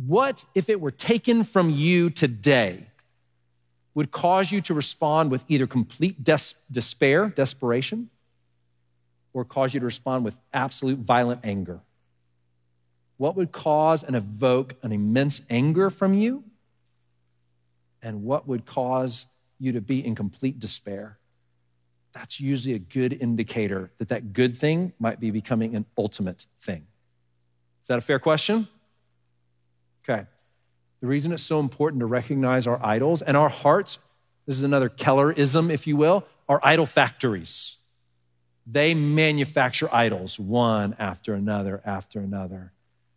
[0.07, 2.88] What if it were taken from you today
[3.99, 8.09] would cause you to respond with either complete des- despair, desperation,
[9.33, 11.81] or cause you to respond with absolute violent anger?
[13.17, 16.45] What would cause and evoke an immense anger from you?
[18.01, 19.27] And what would cause
[19.59, 21.19] you to be in complete despair?
[22.19, 26.87] that's usually a good indicator that that good thing might be becoming an ultimate thing.
[27.83, 28.67] Is that a fair question?
[30.03, 30.27] Okay.
[31.01, 33.99] The reason it's so important to recognize our idols and our hearts,
[34.47, 37.77] this is another Kellerism, if you will, are idol factories.
[38.67, 42.73] They manufacture idols one after another after another.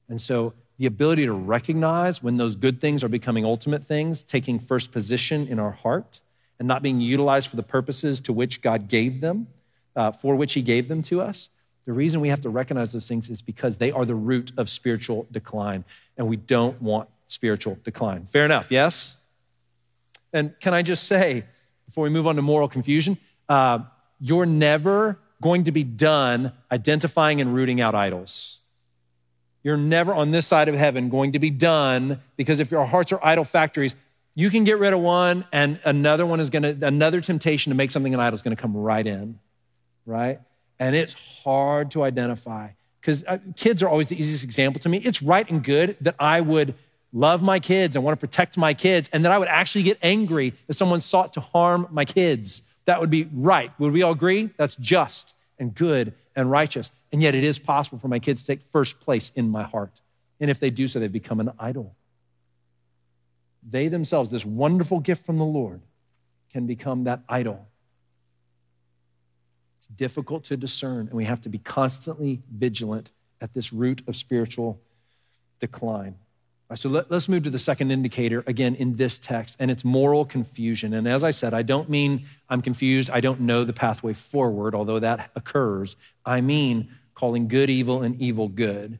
[0.07, 4.59] And so the ability to recognize when those good things are becoming ultimate things, taking
[4.59, 6.19] first position in our heart,
[6.59, 9.47] and not being utilized for the purposes to which God gave them,
[9.95, 11.49] uh, for which He gave them to us.
[11.85, 14.69] The reason we have to recognize those things is because they are the root of
[14.69, 15.83] spiritual decline,
[16.17, 18.27] and we don't want spiritual decline.
[18.27, 19.17] Fair enough, yes?
[20.33, 21.45] And can I just say,
[21.85, 23.17] before we move on to moral confusion,
[23.47, 23.79] uh,
[24.19, 28.59] you're never going to be done identifying and rooting out idols.
[29.63, 33.11] You're never on this side of heaven going to be done because if your hearts
[33.13, 33.95] are idol factories,
[34.35, 37.75] you can get rid of one, and another one is going to, another temptation to
[37.75, 39.39] make something an idol is going to come right in,
[40.05, 40.39] right?
[40.79, 44.97] And it's hard to identify because uh, kids are always the easiest example to me.
[44.97, 46.75] It's right and good that I would
[47.13, 49.97] love my kids and want to protect my kids, and that I would actually get
[50.02, 52.62] angry if someone sought to harm my kids.
[52.86, 53.71] That would be right.
[53.80, 54.50] Would we all agree?
[54.58, 56.91] That's just and good and righteous.
[57.12, 60.02] And yet it is possible for my kids to take first place in my heart.
[60.39, 61.95] And if they do so, they become an idol
[63.67, 65.82] they themselves, this wonderful gift from the Lord,
[66.52, 67.67] can become that idol.
[69.78, 74.15] It's difficult to discern, and we have to be constantly vigilant at this root of
[74.15, 74.80] spiritual
[75.60, 76.15] decline.
[76.75, 80.25] So let, us move to the second indicator again in this text, and it's moral
[80.25, 80.93] confusion.
[80.93, 84.73] And as I said, I don't mean I'm confused, I don't know the pathway forward,
[84.73, 85.95] although that occurs.
[86.25, 88.99] I mean calling good evil and evil good.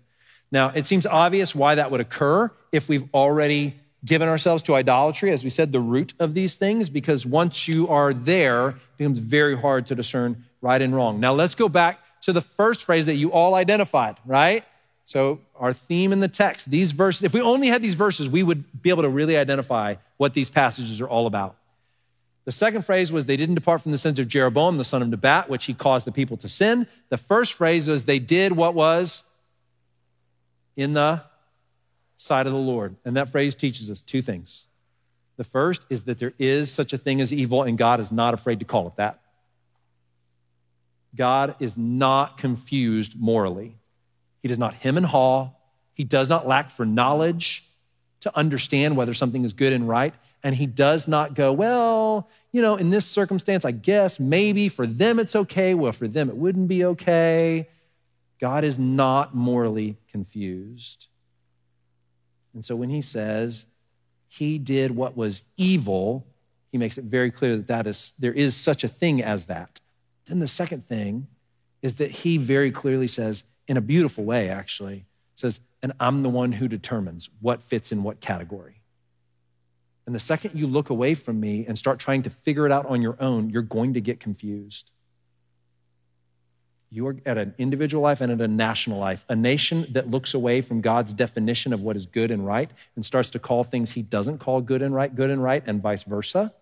[0.52, 5.32] Now, it seems obvious why that would occur if we've already given ourselves to idolatry,
[5.32, 9.20] as we said, the root of these things, because once you are there, it becomes
[9.20, 11.20] very hard to discern right and wrong.
[11.20, 14.64] Now, let's go back to the first phrase that you all identified, right?
[15.12, 18.44] So, our theme in the text, these verses, if we only had these verses, we
[18.44, 21.58] would be able to really identify what these passages are all about.
[22.46, 25.10] The second phrase was they didn't depart from the sins of Jeroboam, the son of
[25.10, 26.88] Nebat, which he caused the people to sin.
[27.10, 29.24] The first phrase was they did what was
[30.78, 31.24] in the
[32.16, 32.96] sight of the Lord.
[33.04, 34.68] And that phrase teaches us two things.
[35.36, 38.34] The first is that there is such a thing as evil, and God is not
[38.34, 39.20] afraid to call it that.
[41.14, 43.76] God is not confused morally.
[44.42, 45.52] He does not hem and haw.
[45.94, 47.66] He does not lack for knowledge
[48.22, 50.14] to understand whether something is good and right.
[50.44, 54.88] And he does not go, well, you know, in this circumstance, I guess maybe for
[54.88, 55.74] them it's okay.
[55.74, 57.68] Well, for them it wouldn't be okay.
[58.40, 61.08] God is not morally confused.
[62.54, 63.68] And so when he says
[64.28, 66.26] he did what was evil,
[66.72, 69.80] he makes it very clear that, that is, there is such a thing as that.
[70.26, 71.28] Then the second thing
[71.82, 75.06] is that he very clearly says, in a beautiful way, actually,
[75.38, 78.82] says, and I'm the one who determines what fits in what category.
[80.06, 82.86] And the second you look away from me and start trying to figure it out
[82.86, 84.92] on your own, you're going to get confused.
[86.90, 89.24] You are at an individual life and at a national life.
[89.30, 93.06] A nation that looks away from God's definition of what is good and right and
[93.06, 96.04] starts to call things he doesn't call good and right good and right, and vice
[96.04, 96.54] versa,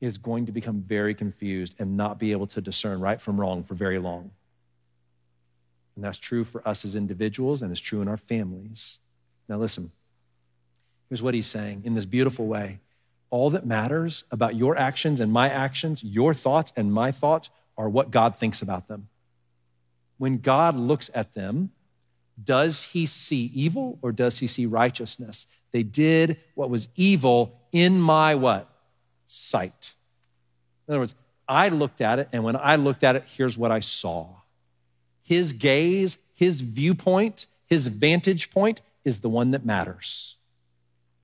[0.00, 3.64] is going to become very confused and not be able to discern right from wrong
[3.64, 4.30] for very long.
[6.00, 8.96] And that's true for us as individuals and it's true in our families.
[9.50, 9.92] Now, listen,
[11.10, 12.80] here's what he's saying in this beautiful way
[13.28, 17.86] all that matters about your actions and my actions, your thoughts and my thoughts, are
[17.86, 19.08] what God thinks about them.
[20.16, 21.70] When God looks at them,
[22.42, 25.46] does he see evil or does he see righteousness?
[25.70, 28.70] They did what was evil in my what?
[29.26, 29.92] Sight.
[30.88, 31.14] In other words,
[31.46, 34.39] I looked at it, and when I looked at it, here's what I saw.
[35.30, 40.34] His gaze, his viewpoint, his vantage point is the one that matters.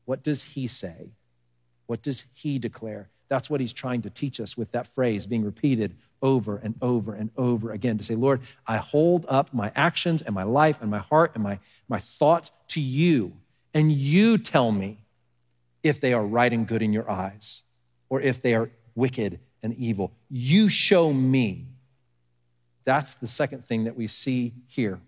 [0.04, 1.10] What does he say?
[1.86, 3.08] What does he declare?
[3.28, 7.14] That's what he's trying to teach us with that phrase being repeated over and over
[7.14, 10.88] and over again to say, Lord, I hold up my actions and my life and
[10.88, 13.32] my heart and my, my thoughts to you,
[13.74, 14.98] and you tell me
[15.82, 17.64] if they are right and good in your eyes
[18.08, 20.12] or if they are wicked and evil.
[20.30, 21.66] You show me.
[22.86, 24.98] That's the second thing that we see here.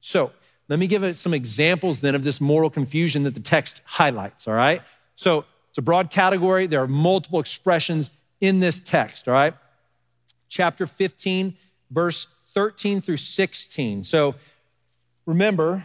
[0.00, 0.32] So,
[0.68, 4.54] let me give some examples then of this moral confusion that the text highlights, all
[4.54, 4.82] right?
[5.14, 6.66] So, it's a broad category.
[6.66, 9.54] There are multiple expressions in this text, all right?
[10.48, 11.54] chapter 15,
[11.90, 14.04] verse 13 through 16.
[14.04, 14.34] So
[15.24, 15.84] remember,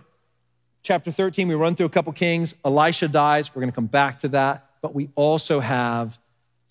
[0.84, 2.56] chapter 13, we run through a couple kings.
[2.64, 3.54] Elisha dies.
[3.54, 4.68] We're going to come back to that.
[4.82, 6.18] But we also have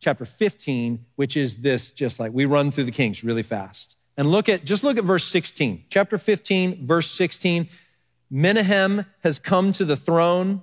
[0.01, 3.97] chapter 15, which is this just like we run through the kings really fast.
[4.20, 5.85] And look at, just look at verse 16.
[5.88, 7.70] Chapter 15, verse 16.
[8.30, 10.61] Menahem has come to the throne.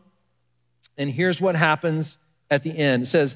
[0.95, 2.19] And here's what happens
[2.51, 3.01] at the end.
[3.01, 3.35] It says,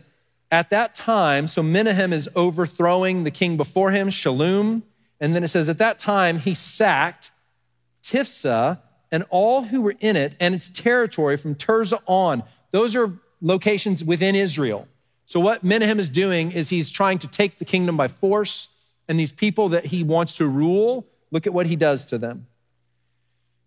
[0.52, 4.84] at that time, so Menahem is overthrowing the king before him, Shallum.
[5.20, 7.32] And then it says, at that time, he sacked
[8.04, 8.78] Tiphsah
[9.12, 12.44] and all who were in it and its territory from Tirzah on.
[12.70, 14.88] Those are locations within Israel.
[15.26, 18.68] So, what Menahem is doing is he's trying to take the kingdom by force,
[19.12, 22.48] and these people that he wants to rule, look at what he does to them.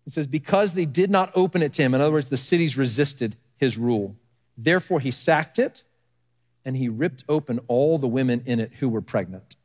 [0.03, 2.75] He says, Because they did not open it to him, in other words, the cities
[2.75, 4.15] resisted his rule.
[4.57, 5.83] Therefore, he sacked it
[6.65, 9.55] and he ripped open all the women in it who were pregnant.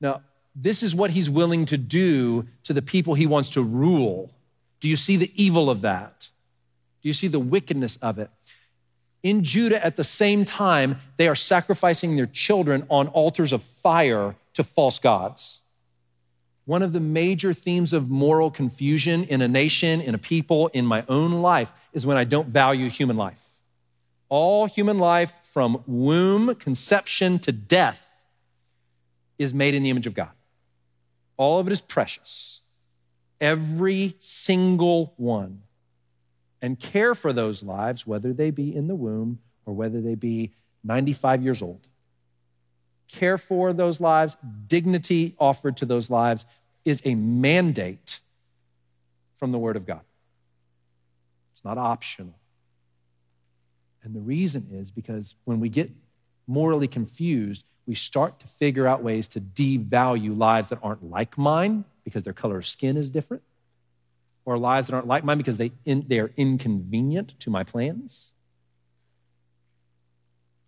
[0.00, 0.22] Now,
[0.54, 4.30] this is what he's willing to do to the people he wants to rule.
[4.78, 6.28] Do you see the evil of that?
[7.02, 8.30] Do you see the wickedness of it?
[9.22, 14.36] In Judah, at the same time, they are sacrificing their children on altars of fire
[14.54, 15.60] to false gods.
[16.64, 20.86] One of the major themes of moral confusion in a nation, in a people, in
[20.86, 23.44] my own life is when I don't value human life.
[24.28, 28.06] All human life from womb, conception to death
[29.36, 30.30] is made in the image of God.
[31.36, 32.60] All of it is precious.
[33.40, 35.62] Every single one.
[36.62, 40.52] And care for those lives, whether they be in the womb or whether they be
[40.84, 41.86] 95 years old.
[43.08, 46.44] Care for those lives, dignity offered to those lives
[46.84, 48.20] is a mandate
[49.38, 50.02] from the Word of God.
[51.54, 52.34] It's not optional.
[54.02, 55.90] And the reason is because when we get
[56.46, 61.84] morally confused, we start to figure out ways to devalue lives that aren't like mine
[62.04, 63.42] because their color of skin is different,
[64.44, 68.32] or lives that aren't like mine because they, in, they are inconvenient to my plans.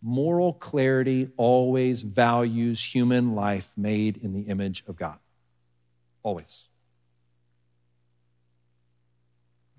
[0.02, 5.18] Moral clarity always values human life made in the image of God.
[6.22, 6.64] Always.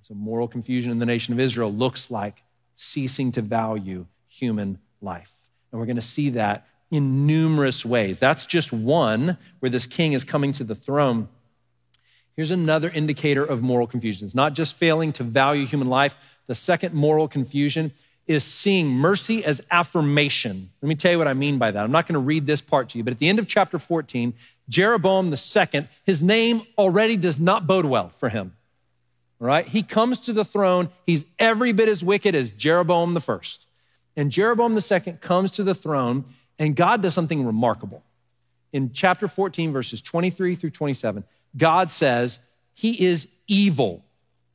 [0.02, 2.44] So, moral confusion in the nation of Israel looks like
[2.76, 5.32] ceasing to value human life.
[5.72, 8.20] And we're going to see that in numerous ways.
[8.20, 11.30] That's just one where this king is coming to the throne.
[12.36, 14.26] Here's another indicator of moral confusion.
[14.26, 16.18] It's not just failing to value human life.
[16.48, 17.92] The second moral confusion
[18.26, 20.70] is seeing mercy as affirmation.
[20.82, 21.84] Let me tell you what I mean by that.
[21.84, 23.78] I'm not going to read this part to you, but at the end of chapter
[23.78, 24.34] 14,
[24.70, 28.54] Jeroboam II, his name already does not bode well for him
[29.44, 29.68] right?
[29.68, 30.90] He comes to the throne.
[31.06, 33.68] He's every bit as wicked as Jeroboam the first.
[34.16, 36.24] And Jeroboam the second comes to the throne,
[36.58, 38.04] and God does something remarkable.
[38.72, 42.40] In chapter 14, verses 23 through 27, God says,
[42.74, 44.04] He is evil.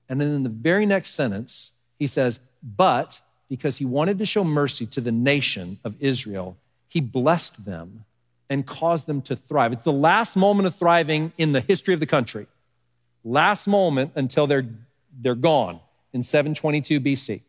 [0.08, 4.44] And then in the very next sentence, He says, But because He wanted to show
[4.44, 6.56] mercy to the nation of Israel,
[6.88, 8.04] He blessed them
[8.50, 9.72] and caused them to thrive.
[9.72, 12.46] It's the last moment of thriving in the history of the country
[13.24, 14.66] last moment until they're,
[15.20, 15.80] they're gone
[16.12, 17.42] in 722 BC.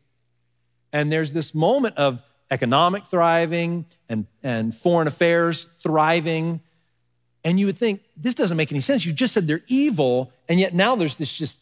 [0.92, 6.62] And there's this moment of economic thriving and, and foreign affairs thriving.
[7.43, 9.06] And you would think, this doesn't make any sense.
[9.06, 11.60] You just said they're evil, and yet now there's this just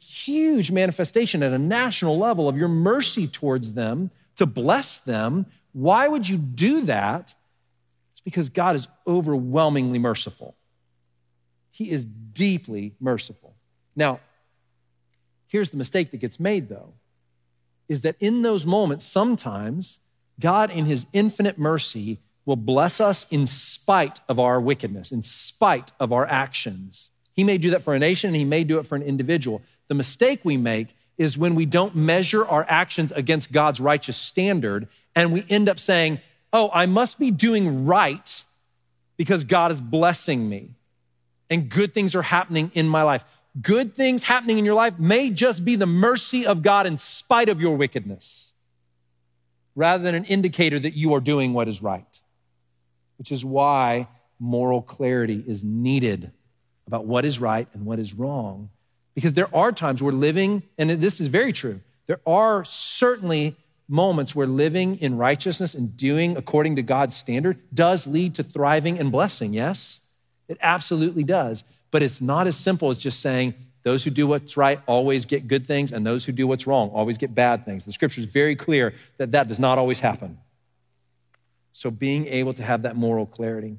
[0.00, 5.46] huge manifestation at a national level of your mercy towards them to bless them.
[5.72, 7.34] Why would you do that?
[8.12, 10.56] It's because God is overwhelmingly merciful.
[11.70, 13.54] He is deeply merciful.
[13.94, 14.20] Now,
[15.46, 16.94] here's the mistake that gets made though
[17.88, 20.00] is that in those moments, sometimes
[20.40, 25.92] God, in his infinite mercy, will bless us in spite of our wickedness, in spite
[26.00, 27.10] of our actions.
[27.34, 29.60] He may do that for a nation and he may do it for an individual.
[29.88, 34.88] The mistake we make is when we don't measure our actions against God's righteous standard
[35.14, 36.20] and we end up saying,
[36.52, 38.42] Oh, I must be doing right
[39.16, 40.70] because God is blessing me
[41.50, 43.24] and good things are happening in my life.
[43.60, 47.48] Good things happening in your life may just be the mercy of God in spite
[47.48, 48.52] of your wickedness,
[49.74, 52.15] rather than an indicator that you are doing what is right,
[53.18, 56.30] which is why moral clarity is needed
[56.86, 58.70] about what is right and what is wrong.
[59.14, 63.56] Because there are times we're living, and this is very true, there are certainly
[63.88, 68.98] moments where living in righteousness and doing according to God's standard does lead to thriving
[68.98, 70.00] and blessing, yes?
[70.48, 71.64] It absolutely does.
[71.90, 75.46] But it's not as simple as just saying, those who do what's right always get
[75.46, 77.84] good things, and those who do what's wrong always get bad things.
[77.84, 80.38] The scripture is very clear that that does not always happen.
[81.78, 83.76] So, being able to have that moral clarity.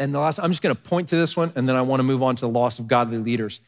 [0.00, 2.00] And the last, I'm just going to point to this one, and then I want
[2.00, 3.60] to move on to the loss of godly leaders.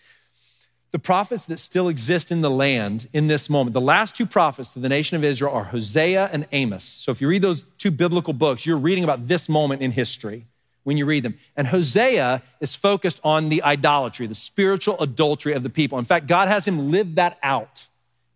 [0.91, 4.73] the prophets that still exist in the land in this moment, the last two prophets
[4.73, 6.83] to the nation of Israel are Hosea and Amos.
[6.83, 10.47] So if you read those two biblical books, you're reading about this moment in history
[10.83, 11.39] when you read them.
[11.57, 16.01] And Hosea is focused on the idolatry, the spiritual adultery of the people.
[16.01, 17.87] In fact, God has him live that out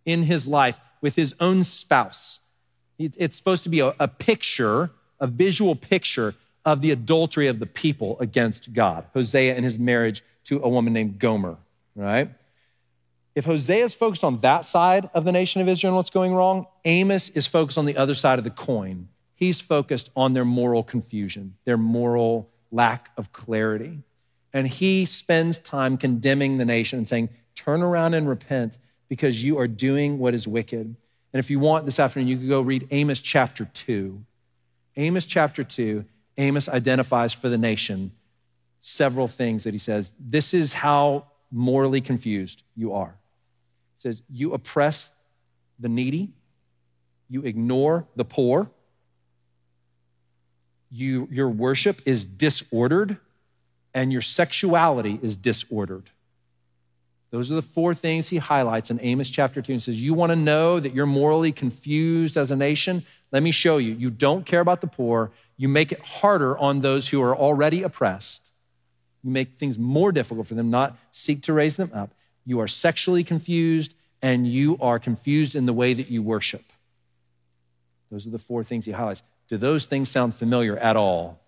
[0.04, 2.39] in his life with his own spouse.
[3.00, 6.34] It's supposed to be a, a picture, a visual picture
[6.66, 9.06] of the adultery of the people against God.
[9.14, 11.56] Hosea and his marriage to a woman named Gomer,
[11.96, 12.30] right?
[13.34, 16.34] If Hosea is focused on that side of the nation of Israel and what's going
[16.34, 19.08] wrong, Amos is focused on the other side of the coin.
[19.34, 24.00] He's focused on their moral confusion, their moral lack of clarity.
[24.52, 28.78] And he spends time condemning the nation and saying, Turn around and repent
[29.08, 30.96] because you are doing what is wicked.
[31.32, 34.24] And if you want this afternoon, you could go read Amos chapter 2.
[34.96, 36.04] Amos chapter 2,
[36.36, 38.12] Amos identifies for the nation
[38.80, 40.12] several things that he says.
[40.18, 43.14] This is how morally confused you are
[43.98, 45.10] He says, You oppress
[45.78, 46.32] the needy,
[47.28, 48.70] you ignore the poor,
[50.90, 53.16] you, your worship is disordered,
[53.94, 56.10] and your sexuality is disordered.
[57.30, 60.30] Those are the four things he highlights in Amos chapter 2 and says, You want
[60.30, 63.04] to know that you're morally confused as a nation?
[63.30, 63.94] Let me show you.
[63.94, 65.30] You don't care about the poor.
[65.56, 68.50] You make it harder on those who are already oppressed.
[69.22, 72.14] You make things more difficult for them, not seek to raise them up
[72.44, 76.64] you are sexually confused, and you are confused in the way that you worship.
[78.10, 79.22] Those are the four things he highlights.
[79.48, 81.38] Do those things sound familiar at all?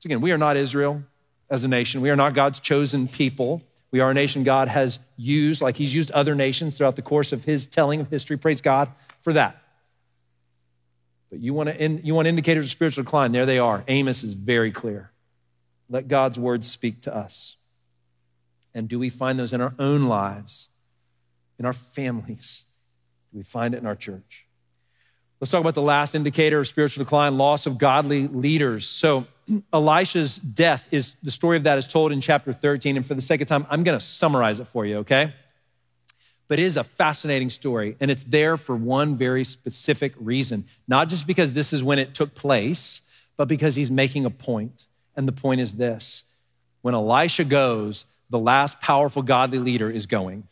[0.00, 1.02] So, again, we are not Israel
[1.50, 2.00] as a nation.
[2.00, 3.62] We are not God's chosen people.
[3.90, 7.32] We are a nation God has used, like He's used other nations throughout the course
[7.32, 8.36] of His telling of history.
[8.36, 8.88] Praise God
[9.20, 9.60] for that.
[11.30, 13.32] But you want, to, in, you want indicators of spiritual decline?
[13.32, 13.84] There they are.
[13.88, 15.10] Amos is very clear.
[15.88, 17.56] Let God's word speak to us.
[18.74, 20.68] And do we find those in our own lives,
[21.58, 22.64] in our families?
[23.32, 24.46] Do we find it in our church?
[25.40, 28.86] Let's talk about the last indicator of spiritual decline loss of godly leaders.
[28.86, 29.26] So,
[29.72, 32.98] Elisha's death is the story of that is told in chapter 13.
[32.98, 35.32] And for the sake of time, I'm going to summarize it for you, okay?
[36.46, 40.66] But it is a fascinating story, and it's there for one very specific reason.
[40.86, 43.00] Not just because this is when it took place,
[43.36, 44.84] but because he's making a point.
[45.16, 46.24] And the point is this
[46.82, 50.48] when Elisha goes, the last powerful godly leader is going.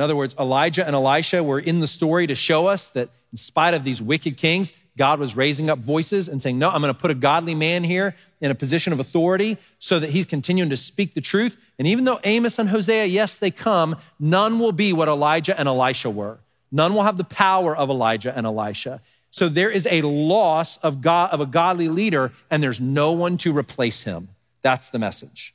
[0.00, 3.36] In other words, Elijah and Elisha were in the story to show us that in
[3.36, 6.94] spite of these wicked kings, God was raising up voices and saying, No, I'm going
[6.94, 10.70] to put a godly man here in a position of authority so that he's continuing
[10.70, 11.58] to speak the truth.
[11.78, 15.68] And even though Amos and Hosea, yes, they come, none will be what Elijah and
[15.68, 16.38] Elisha were.
[16.72, 19.02] None will have the power of Elijah and Elisha.
[19.30, 23.36] So there is a loss of, God, of a godly leader, and there's no one
[23.36, 24.30] to replace him.
[24.62, 25.54] That's the message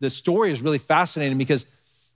[0.00, 1.66] the story is really fascinating because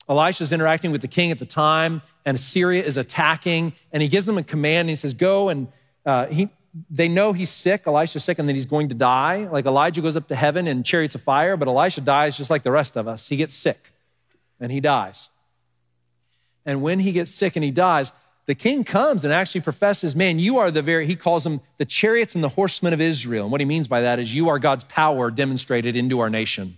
[0.09, 4.09] Elisha is interacting with the king at the time, and Assyria is attacking, and he
[4.09, 5.69] gives them a command, and he says, Go and
[6.05, 6.49] uh, he,
[6.91, 9.49] they know he's sick, Elisha's sick, and that he's going to die.
[9.51, 12.63] Like Elijah goes up to heaven in chariots of fire, but Elisha dies just like
[12.63, 13.29] the rest of us.
[13.29, 13.93] He gets sick
[14.61, 15.29] and he dies.
[16.67, 18.13] And when he gets sick and he dies,
[18.47, 21.85] the king comes and actually professes, Man, you are the very, he calls them the
[21.85, 23.45] chariots and the horsemen of Israel.
[23.45, 26.77] And what he means by that is, You are God's power demonstrated into our nation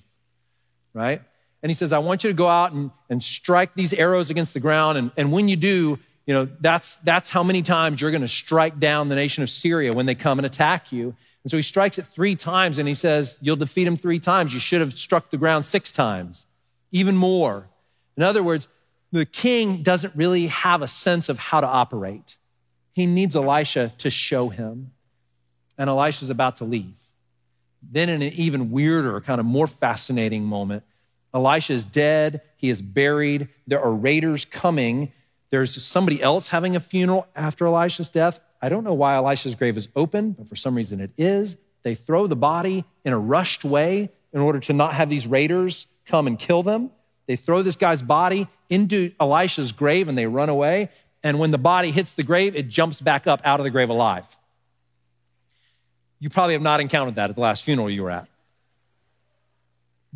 [0.96, 1.20] right?
[1.62, 4.54] And he says, I want you to go out and, and strike these arrows against
[4.54, 4.98] the ground.
[4.98, 8.28] And, and when you do, you know, that's, that's how many times you're going to
[8.28, 11.14] strike down the nation of Syria when they come and attack you.
[11.44, 14.52] And so he strikes it three times and he says, You'll defeat him three times.
[14.52, 16.46] You should have struck the ground six times,
[16.90, 17.68] even more.
[18.16, 18.66] In other words,
[19.12, 22.36] the king doesn't really have a sense of how to operate.
[22.92, 24.92] He needs Elisha to show him.
[25.78, 26.94] And Elisha's about to leave.
[27.82, 30.82] Then, in an even weirder, kind of more fascinating moment,
[31.36, 32.40] Elisha is dead.
[32.56, 33.48] He is buried.
[33.66, 35.12] There are raiders coming.
[35.50, 38.40] There's somebody else having a funeral after Elisha's death.
[38.62, 41.56] I don't know why Elisha's grave is open, but for some reason it is.
[41.82, 45.86] They throw the body in a rushed way in order to not have these raiders
[46.06, 46.90] come and kill them.
[47.26, 50.88] They throw this guy's body into Elisha's grave and they run away.
[51.22, 53.90] And when the body hits the grave, it jumps back up out of the grave
[53.90, 54.36] alive.
[56.18, 58.26] You probably have not encountered that at the last funeral you were at.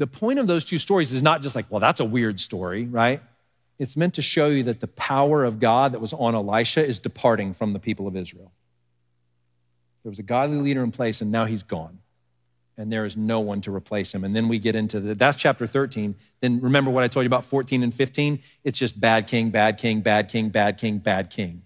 [0.00, 2.86] The point of those two stories is not just like, well, that's a weird story,
[2.86, 3.20] right?
[3.78, 6.98] It's meant to show you that the power of God that was on Elisha is
[6.98, 8.50] departing from the people of Israel.
[10.02, 11.98] There was a godly leader in place, and now he's gone.
[12.78, 14.24] And there is no one to replace him.
[14.24, 16.14] And then we get into the, that's chapter 13.
[16.40, 18.40] Then remember what I told you about 14 and 15?
[18.64, 21.62] It's just bad king, bad king, bad king, bad king, bad king,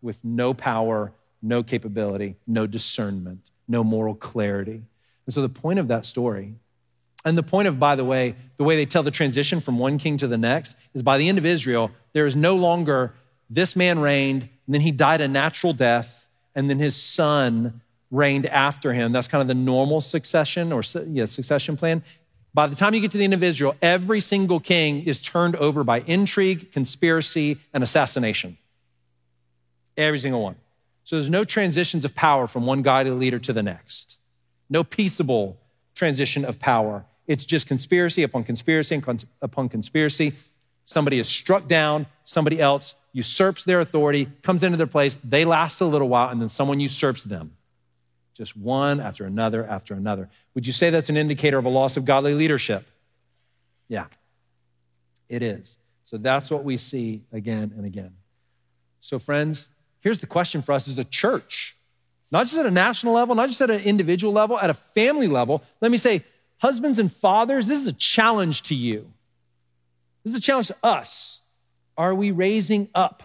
[0.00, 1.12] with no power
[1.44, 4.82] no capability, no discernment, no moral clarity.
[5.26, 6.54] And so the point of that story
[7.24, 9.98] And the point of, by the way, the way they tell the transition from one
[9.98, 13.14] king to the next is by the end of Israel, there is no longer
[13.48, 18.46] this man reigned, and then he died a natural death, and then his son reigned
[18.46, 19.12] after him.
[19.12, 22.02] That's kind of the normal succession or yeah, succession plan.
[22.52, 25.56] By the time you get to the end of Israel, every single king is turned
[25.56, 28.58] over by intrigue, conspiracy, and assassination.
[29.96, 30.56] Every single one.
[31.02, 34.18] So there's no transitions of power from one godly leader to the next.
[34.70, 35.58] No peaceable
[35.94, 37.04] transition of power.
[37.26, 39.02] It's just conspiracy upon conspiracy
[39.40, 40.34] upon conspiracy.
[40.84, 45.80] Somebody is struck down, somebody else usurps their authority, comes into their place, they last
[45.80, 47.52] a little while, and then someone usurps them.
[48.34, 50.28] Just one after another after another.
[50.54, 52.84] Would you say that's an indicator of a loss of godly leadership?
[53.88, 54.06] Yeah,
[55.28, 55.78] it is.
[56.04, 58.14] So that's what we see again and again.
[59.00, 59.68] So, friends,
[60.00, 61.76] here's the question for us as a church,
[62.32, 65.28] not just at a national level, not just at an individual level, at a family
[65.28, 65.62] level.
[65.80, 66.24] Let me say,
[66.64, 69.12] husbands and fathers, this is a challenge to you.
[70.24, 71.40] This is a challenge to us.
[71.98, 73.22] Are we raising up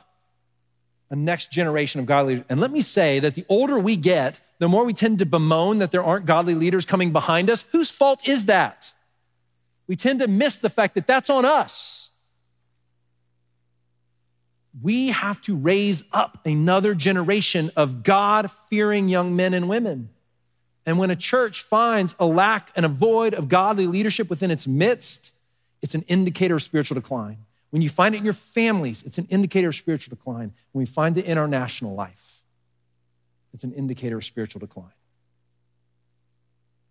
[1.09, 2.45] a next generation of godly leaders?
[2.49, 5.79] And let me say that the older we get, the more we tend to bemoan
[5.79, 7.63] that there aren't godly leaders coming behind us.
[7.71, 8.91] Whose fault is that?
[9.87, 12.09] We tend to miss the fact that that's on us.
[14.83, 20.09] We have to raise up another generation of God fearing young men and women.
[20.85, 24.65] And when a church finds a lack and a void of godly leadership within its
[24.67, 25.33] midst,
[25.81, 27.37] it's an indicator of spiritual decline.
[27.69, 30.53] When you find it in your families, it's an indicator of spiritual decline.
[30.71, 32.41] When we find it in our national life,
[33.53, 34.93] it's an indicator of spiritual decline.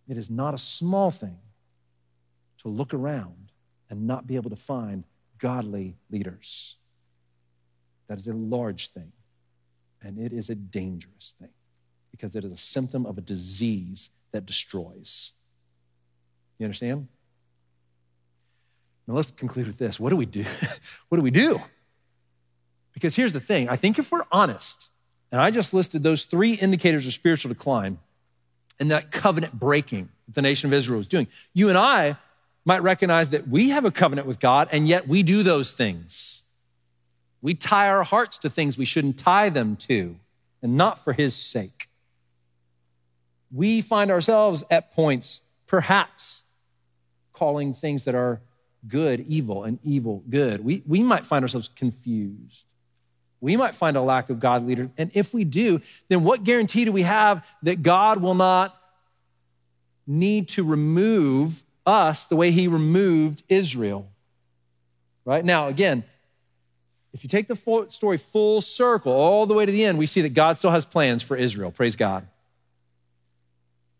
[0.06, 1.38] It is not a small thing
[2.58, 3.52] to look around
[3.90, 5.04] and not be able to find
[5.38, 6.76] godly leaders.
[8.06, 9.12] That is a large thing,
[10.02, 11.50] and it is a dangerous thing
[12.10, 15.32] because it is a symptom of a disease that destroys.
[16.58, 17.08] You understand?
[19.06, 19.98] Now let's conclude with this.
[19.98, 20.44] What do we do?
[21.08, 21.60] what do we do?
[22.92, 24.90] Because here's the thing I think if we're honest,
[25.30, 27.98] and I just listed those three indicators of spiritual decline
[28.80, 32.16] and that covenant breaking that the nation of Israel was doing, you and I
[32.64, 36.42] might recognize that we have a covenant with God, and yet we do those things.
[37.40, 40.16] We tie our hearts to things we shouldn't tie them to,
[40.60, 41.87] and not for His sake.
[43.50, 46.42] We find ourselves at points, perhaps,
[47.32, 48.40] calling things that are
[48.86, 50.64] good evil and evil good.
[50.64, 52.64] We, we might find ourselves confused.
[53.40, 54.90] We might find a lack of God leader.
[54.98, 58.76] And if we do, then what guarantee do we have that God will not
[60.06, 64.08] need to remove us the way he removed Israel?
[65.24, 65.44] Right?
[65.44, 66.04] Now, again,
[67.12, 70.20] if you take the story full circle all the way to the end, we see
[70.22, 71.70] that God still has plans for Israel.
[71.70, 72.26] Praise God.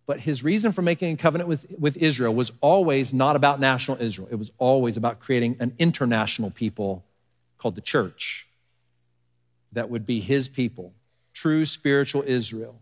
[0.09, 4.00] But his reason for making a covenant with, with Israel was always not about national
[4.00, 4.26] Israel.
[4.30, 7.04] It was always about creating an international people
[7.59, 8.46] called the church
[9.72, 10.94] that would be his people,
[11.34, 12.80] true spiritual Israel,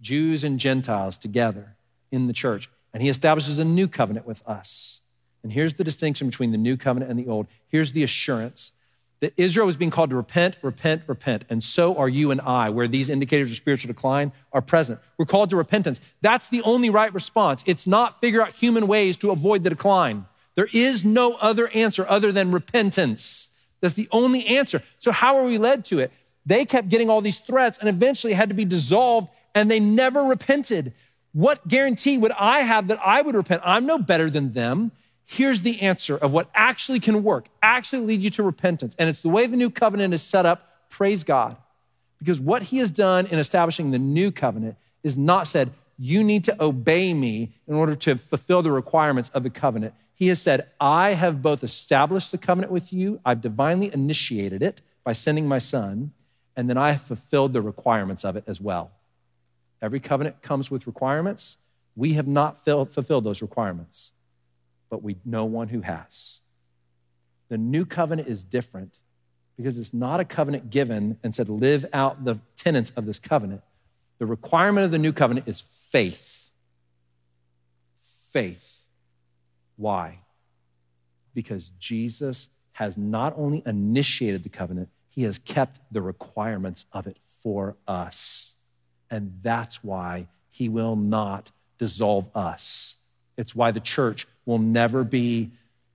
[0.00, 1.74] Jews and Gentiles together
[2.12, 2.70] in the church.
[2.94, 5.00] And he establishes a new covenant with us.
[5.42, 7.48] And here's the distinction between the new covenant and the old.
[7.66, 8.70] Here's the assurance
[9.20, 11.44] that Israel was being called to repent, repent, repent.
[11.48, 15.00] And so are you and I, where these indicators of spiritual decline are present.
[15.18, 16.00] We're called to repentance.
[16.20, 17.64] That's the only right response.
[17.66, 20.26] It's not figure out human ways to avoid the decline.
[20.54, 23.48] There is no other answer other than repentance.
[23.80, 24.82] That's the only answer.
[24.98, 26.12] So, how are we led to it?
[26.44, 30.24] They kept getting all these threats and eventually had to be dissolved, and they never
[30.24, 30.94] repented.
[31.32, 33.62] What guarantee would I have that I would repent?
[33.64, 34.92] I'm no better than them.
[35.30, 38.96] Here's the answer of what actually can work, actually lead you to repentance.
[38.98, 40.88] And it's the way the new covenant is set up.
[40.88, 41.58] Praise God.
[42.18, 46.44] Because what he has done in establishing the new covenant is not said, you need
[46.44, 49.92] to obey me in order to fulfill the requirements of the covenant.
[50.14, 54.80] He has said, I have both established the covenant with you, I've divinely initiated it
[55.04, 56.12] by sending my son,
[56.56, 58.92] and then I have fulfilled the requirements of it as well.
[59.82, 61.58] Every covenant comes with requirements.
[61.94, 64.12] We have not fulfilled those requirements
[64.90, 66.40] but we know one who has.
[67.48, 68.94] The new covenant is different
[69.56, 73.62] because it's not a covenant given and said, live out the tenets of this covenant.
[74.18, 76.50] The requirement of the new covenant is faith.
[78.32, 78.84] Faith.
[79.76, 80.20] Why?
[81.34, 87.16] Because Jesus has not only initiated the covenant, he has kept the requirements of it
[87.42, 88.54] for us.
[89.10, 92.97] And that's why he will not dissolve us.
[93.38, 95.50] It's why the church will never be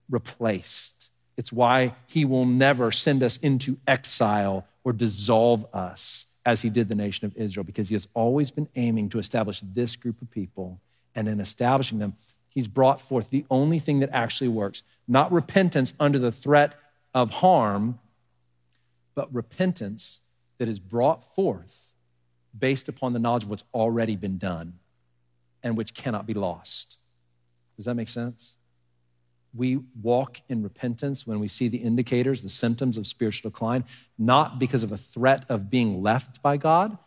[0.09, 1.11] replaced.
[1.37, 6.89] It's why he will never send us into exile or dissolve us as he did
[6.89, 10.31] the nation of Israel, because he has always been aiming to establish this group of
[10.31, 10.79] people.
[11.15, 12.15] And in establishing them,
[12.53, 16.75] He's brought forth the only thing that actually works, not repentance under the threat
[17.13, 17.99] of harm,
[19.15, 20.19] but repentance
[20.59, 21.93] that is brought forth
[22.57, 24.73] based upon the knowledge of what's already been done
[25.63, 26.97] and which cannot be lost.
[27.75, 28.55] Does that make sense?
[29.55, 33.85] We walk in repentance when we see the indicators, the symptoms of spiritual decline,
[34.17, 36.97] not because of a threat of being left by God,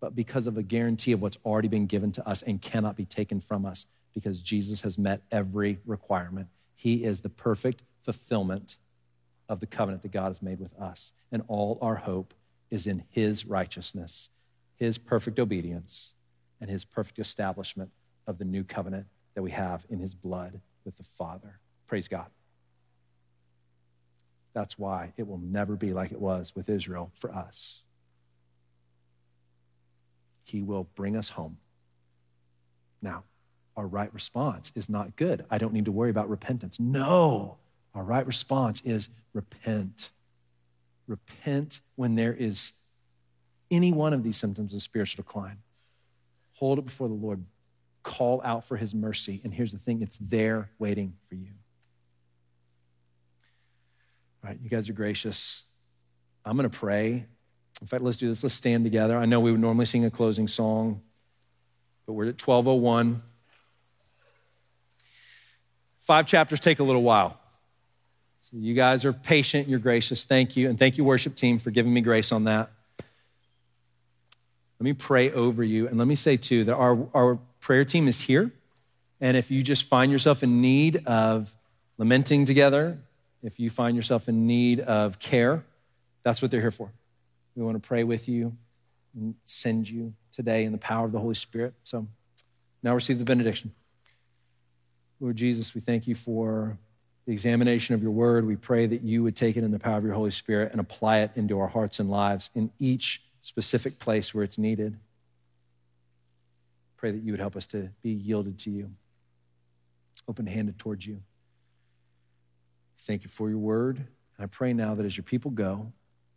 [0.00, 3.04] but because of a guarantee of what's already been given to us and cannot be
[3.04, 6.48] taken from us because Jesus has met every requirement.
[6.74, 8.76] He is the perfect fulfillment
[9.48, 11.12] of the covenant that God has made with us.
[11.32, 12.34] And all our hope
[12.70, 14.30] is in His righteousness,
[14.76, 16.14] His perfect obedience,
[16.60, 17.90] and His perfect establishment
[18.26, 21.58] of the new covenant that we have in His blood with the Father.
[21.86, 22.26] Praise God.
[24.52, 27.82] That's why it will never be like it was with Israel for us.
[30.42, 31.58] He will bring us home.
[33.00, 33.24] Now,
[33.76, 35.44] our right response is not good.
[35.50, 36.80] I don't need to worry about repentance.
[36.80, 37.58] No,
[37.94, 40.10] our right response is repent.
[41.06, 42.72] Repent when there is
[43.70, 45.58] any one of these symptoms of spiritual decline.
[46.54, 47.44] Hold it before the Lord.
[48.02, 49.40] Call out for his mercy.
[49.44, 51.50] And here's the thing it's there waiting for you.
[54.42, 55.64] All right, you guys are gracious.
[56.44, 57.26] I'm going to pray.
[57.80, 58.42] In fact, let's do this.
[58.42, 59.16] Let's stand together.
[59.16, 61.02] I know we would normally sing a closing song,
[62.06, 63.22] but we're at 1201.
[66.00, 67.38] Five chapters take a little while.
[68.50, 70.24] So you guys are patient, you're gracious.
[70.24, 70.68] Thank you.
[70.68, 72.70] And thank you, worship team, for giving me grace on that.
[74.80, 75.86] Let me pray over you.
[75.86, 77.38] And let me say, too, that our, our
[77.70, 78.50] prayer team is here.
[79.20, 81.54] And if you just find yourself in need of
[81.98, 82.98] lamenting together,
[83.44, 85.64] if you find yourself in need of care,
[86.24, 86.90] that's what they're here for.
[87.54, 88.56] We want to pray with you
[89.14, 91.74] and send you today in the power of the Holy Spirit.
[91.84, 92.08] So
[92.82, 93.72] now receive the benediction.
[95.20, 96.76] Lord Jesus, we thank you for
[97.24, 98.48] the examination of your word.
[98.48, 100.80] We pray that you would take it in the power of your Holy Spirit and
[100.80, 104.98] apply it into our hearts and lives in each specific place where it's needed.
[107.00, 108.90] Pray that you would help us to be yielded to you,
[110.28, 111.22] open handed towards you.
[112.98, 113.96] Thank you for your word.
[113.96, 115.92] And I pray now that as your people go,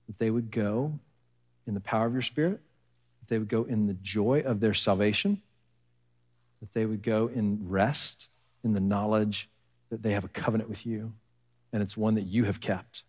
[0.07, 0.97] that they would go
[1.67, 2.61] in the power of your spirit,
[3.19, 5.41] that they would go in the joy of their salvation,
[6.61, 8.29] that they would go in rest
[8.63, 9.49] in the knowledge
[9.89, 11.11] that they have a covenant with you,
[11.73, 13.03] and it's one that you have kept.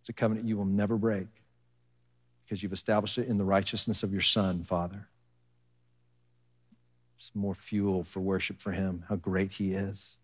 [0.00, 1.26] It's a covenant you will never break
[2.46, 5.06] because you've established it in the righteousness of your Son, Father.
[7.34, 10.16] More fuel for worship for Him, how great He is,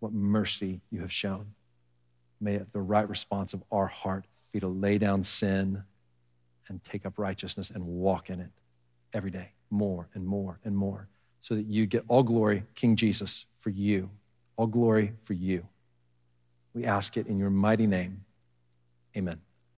[0.00, 1.54] what mercy you have shown.
[2.40, 5.84] May the right response of our heart be to lay down sin
[6.68, 8.50] and take up righteousness and walk in it
[9.12, 11.08] every day, more and more and more
[11.42, 14.08] so that you get all glory, King Jesus, for you.
[14.56, 15.66] All glory for you.
[16.72, 18.24] We ask it in your mighty name.
[19.16, 19.40] Amen.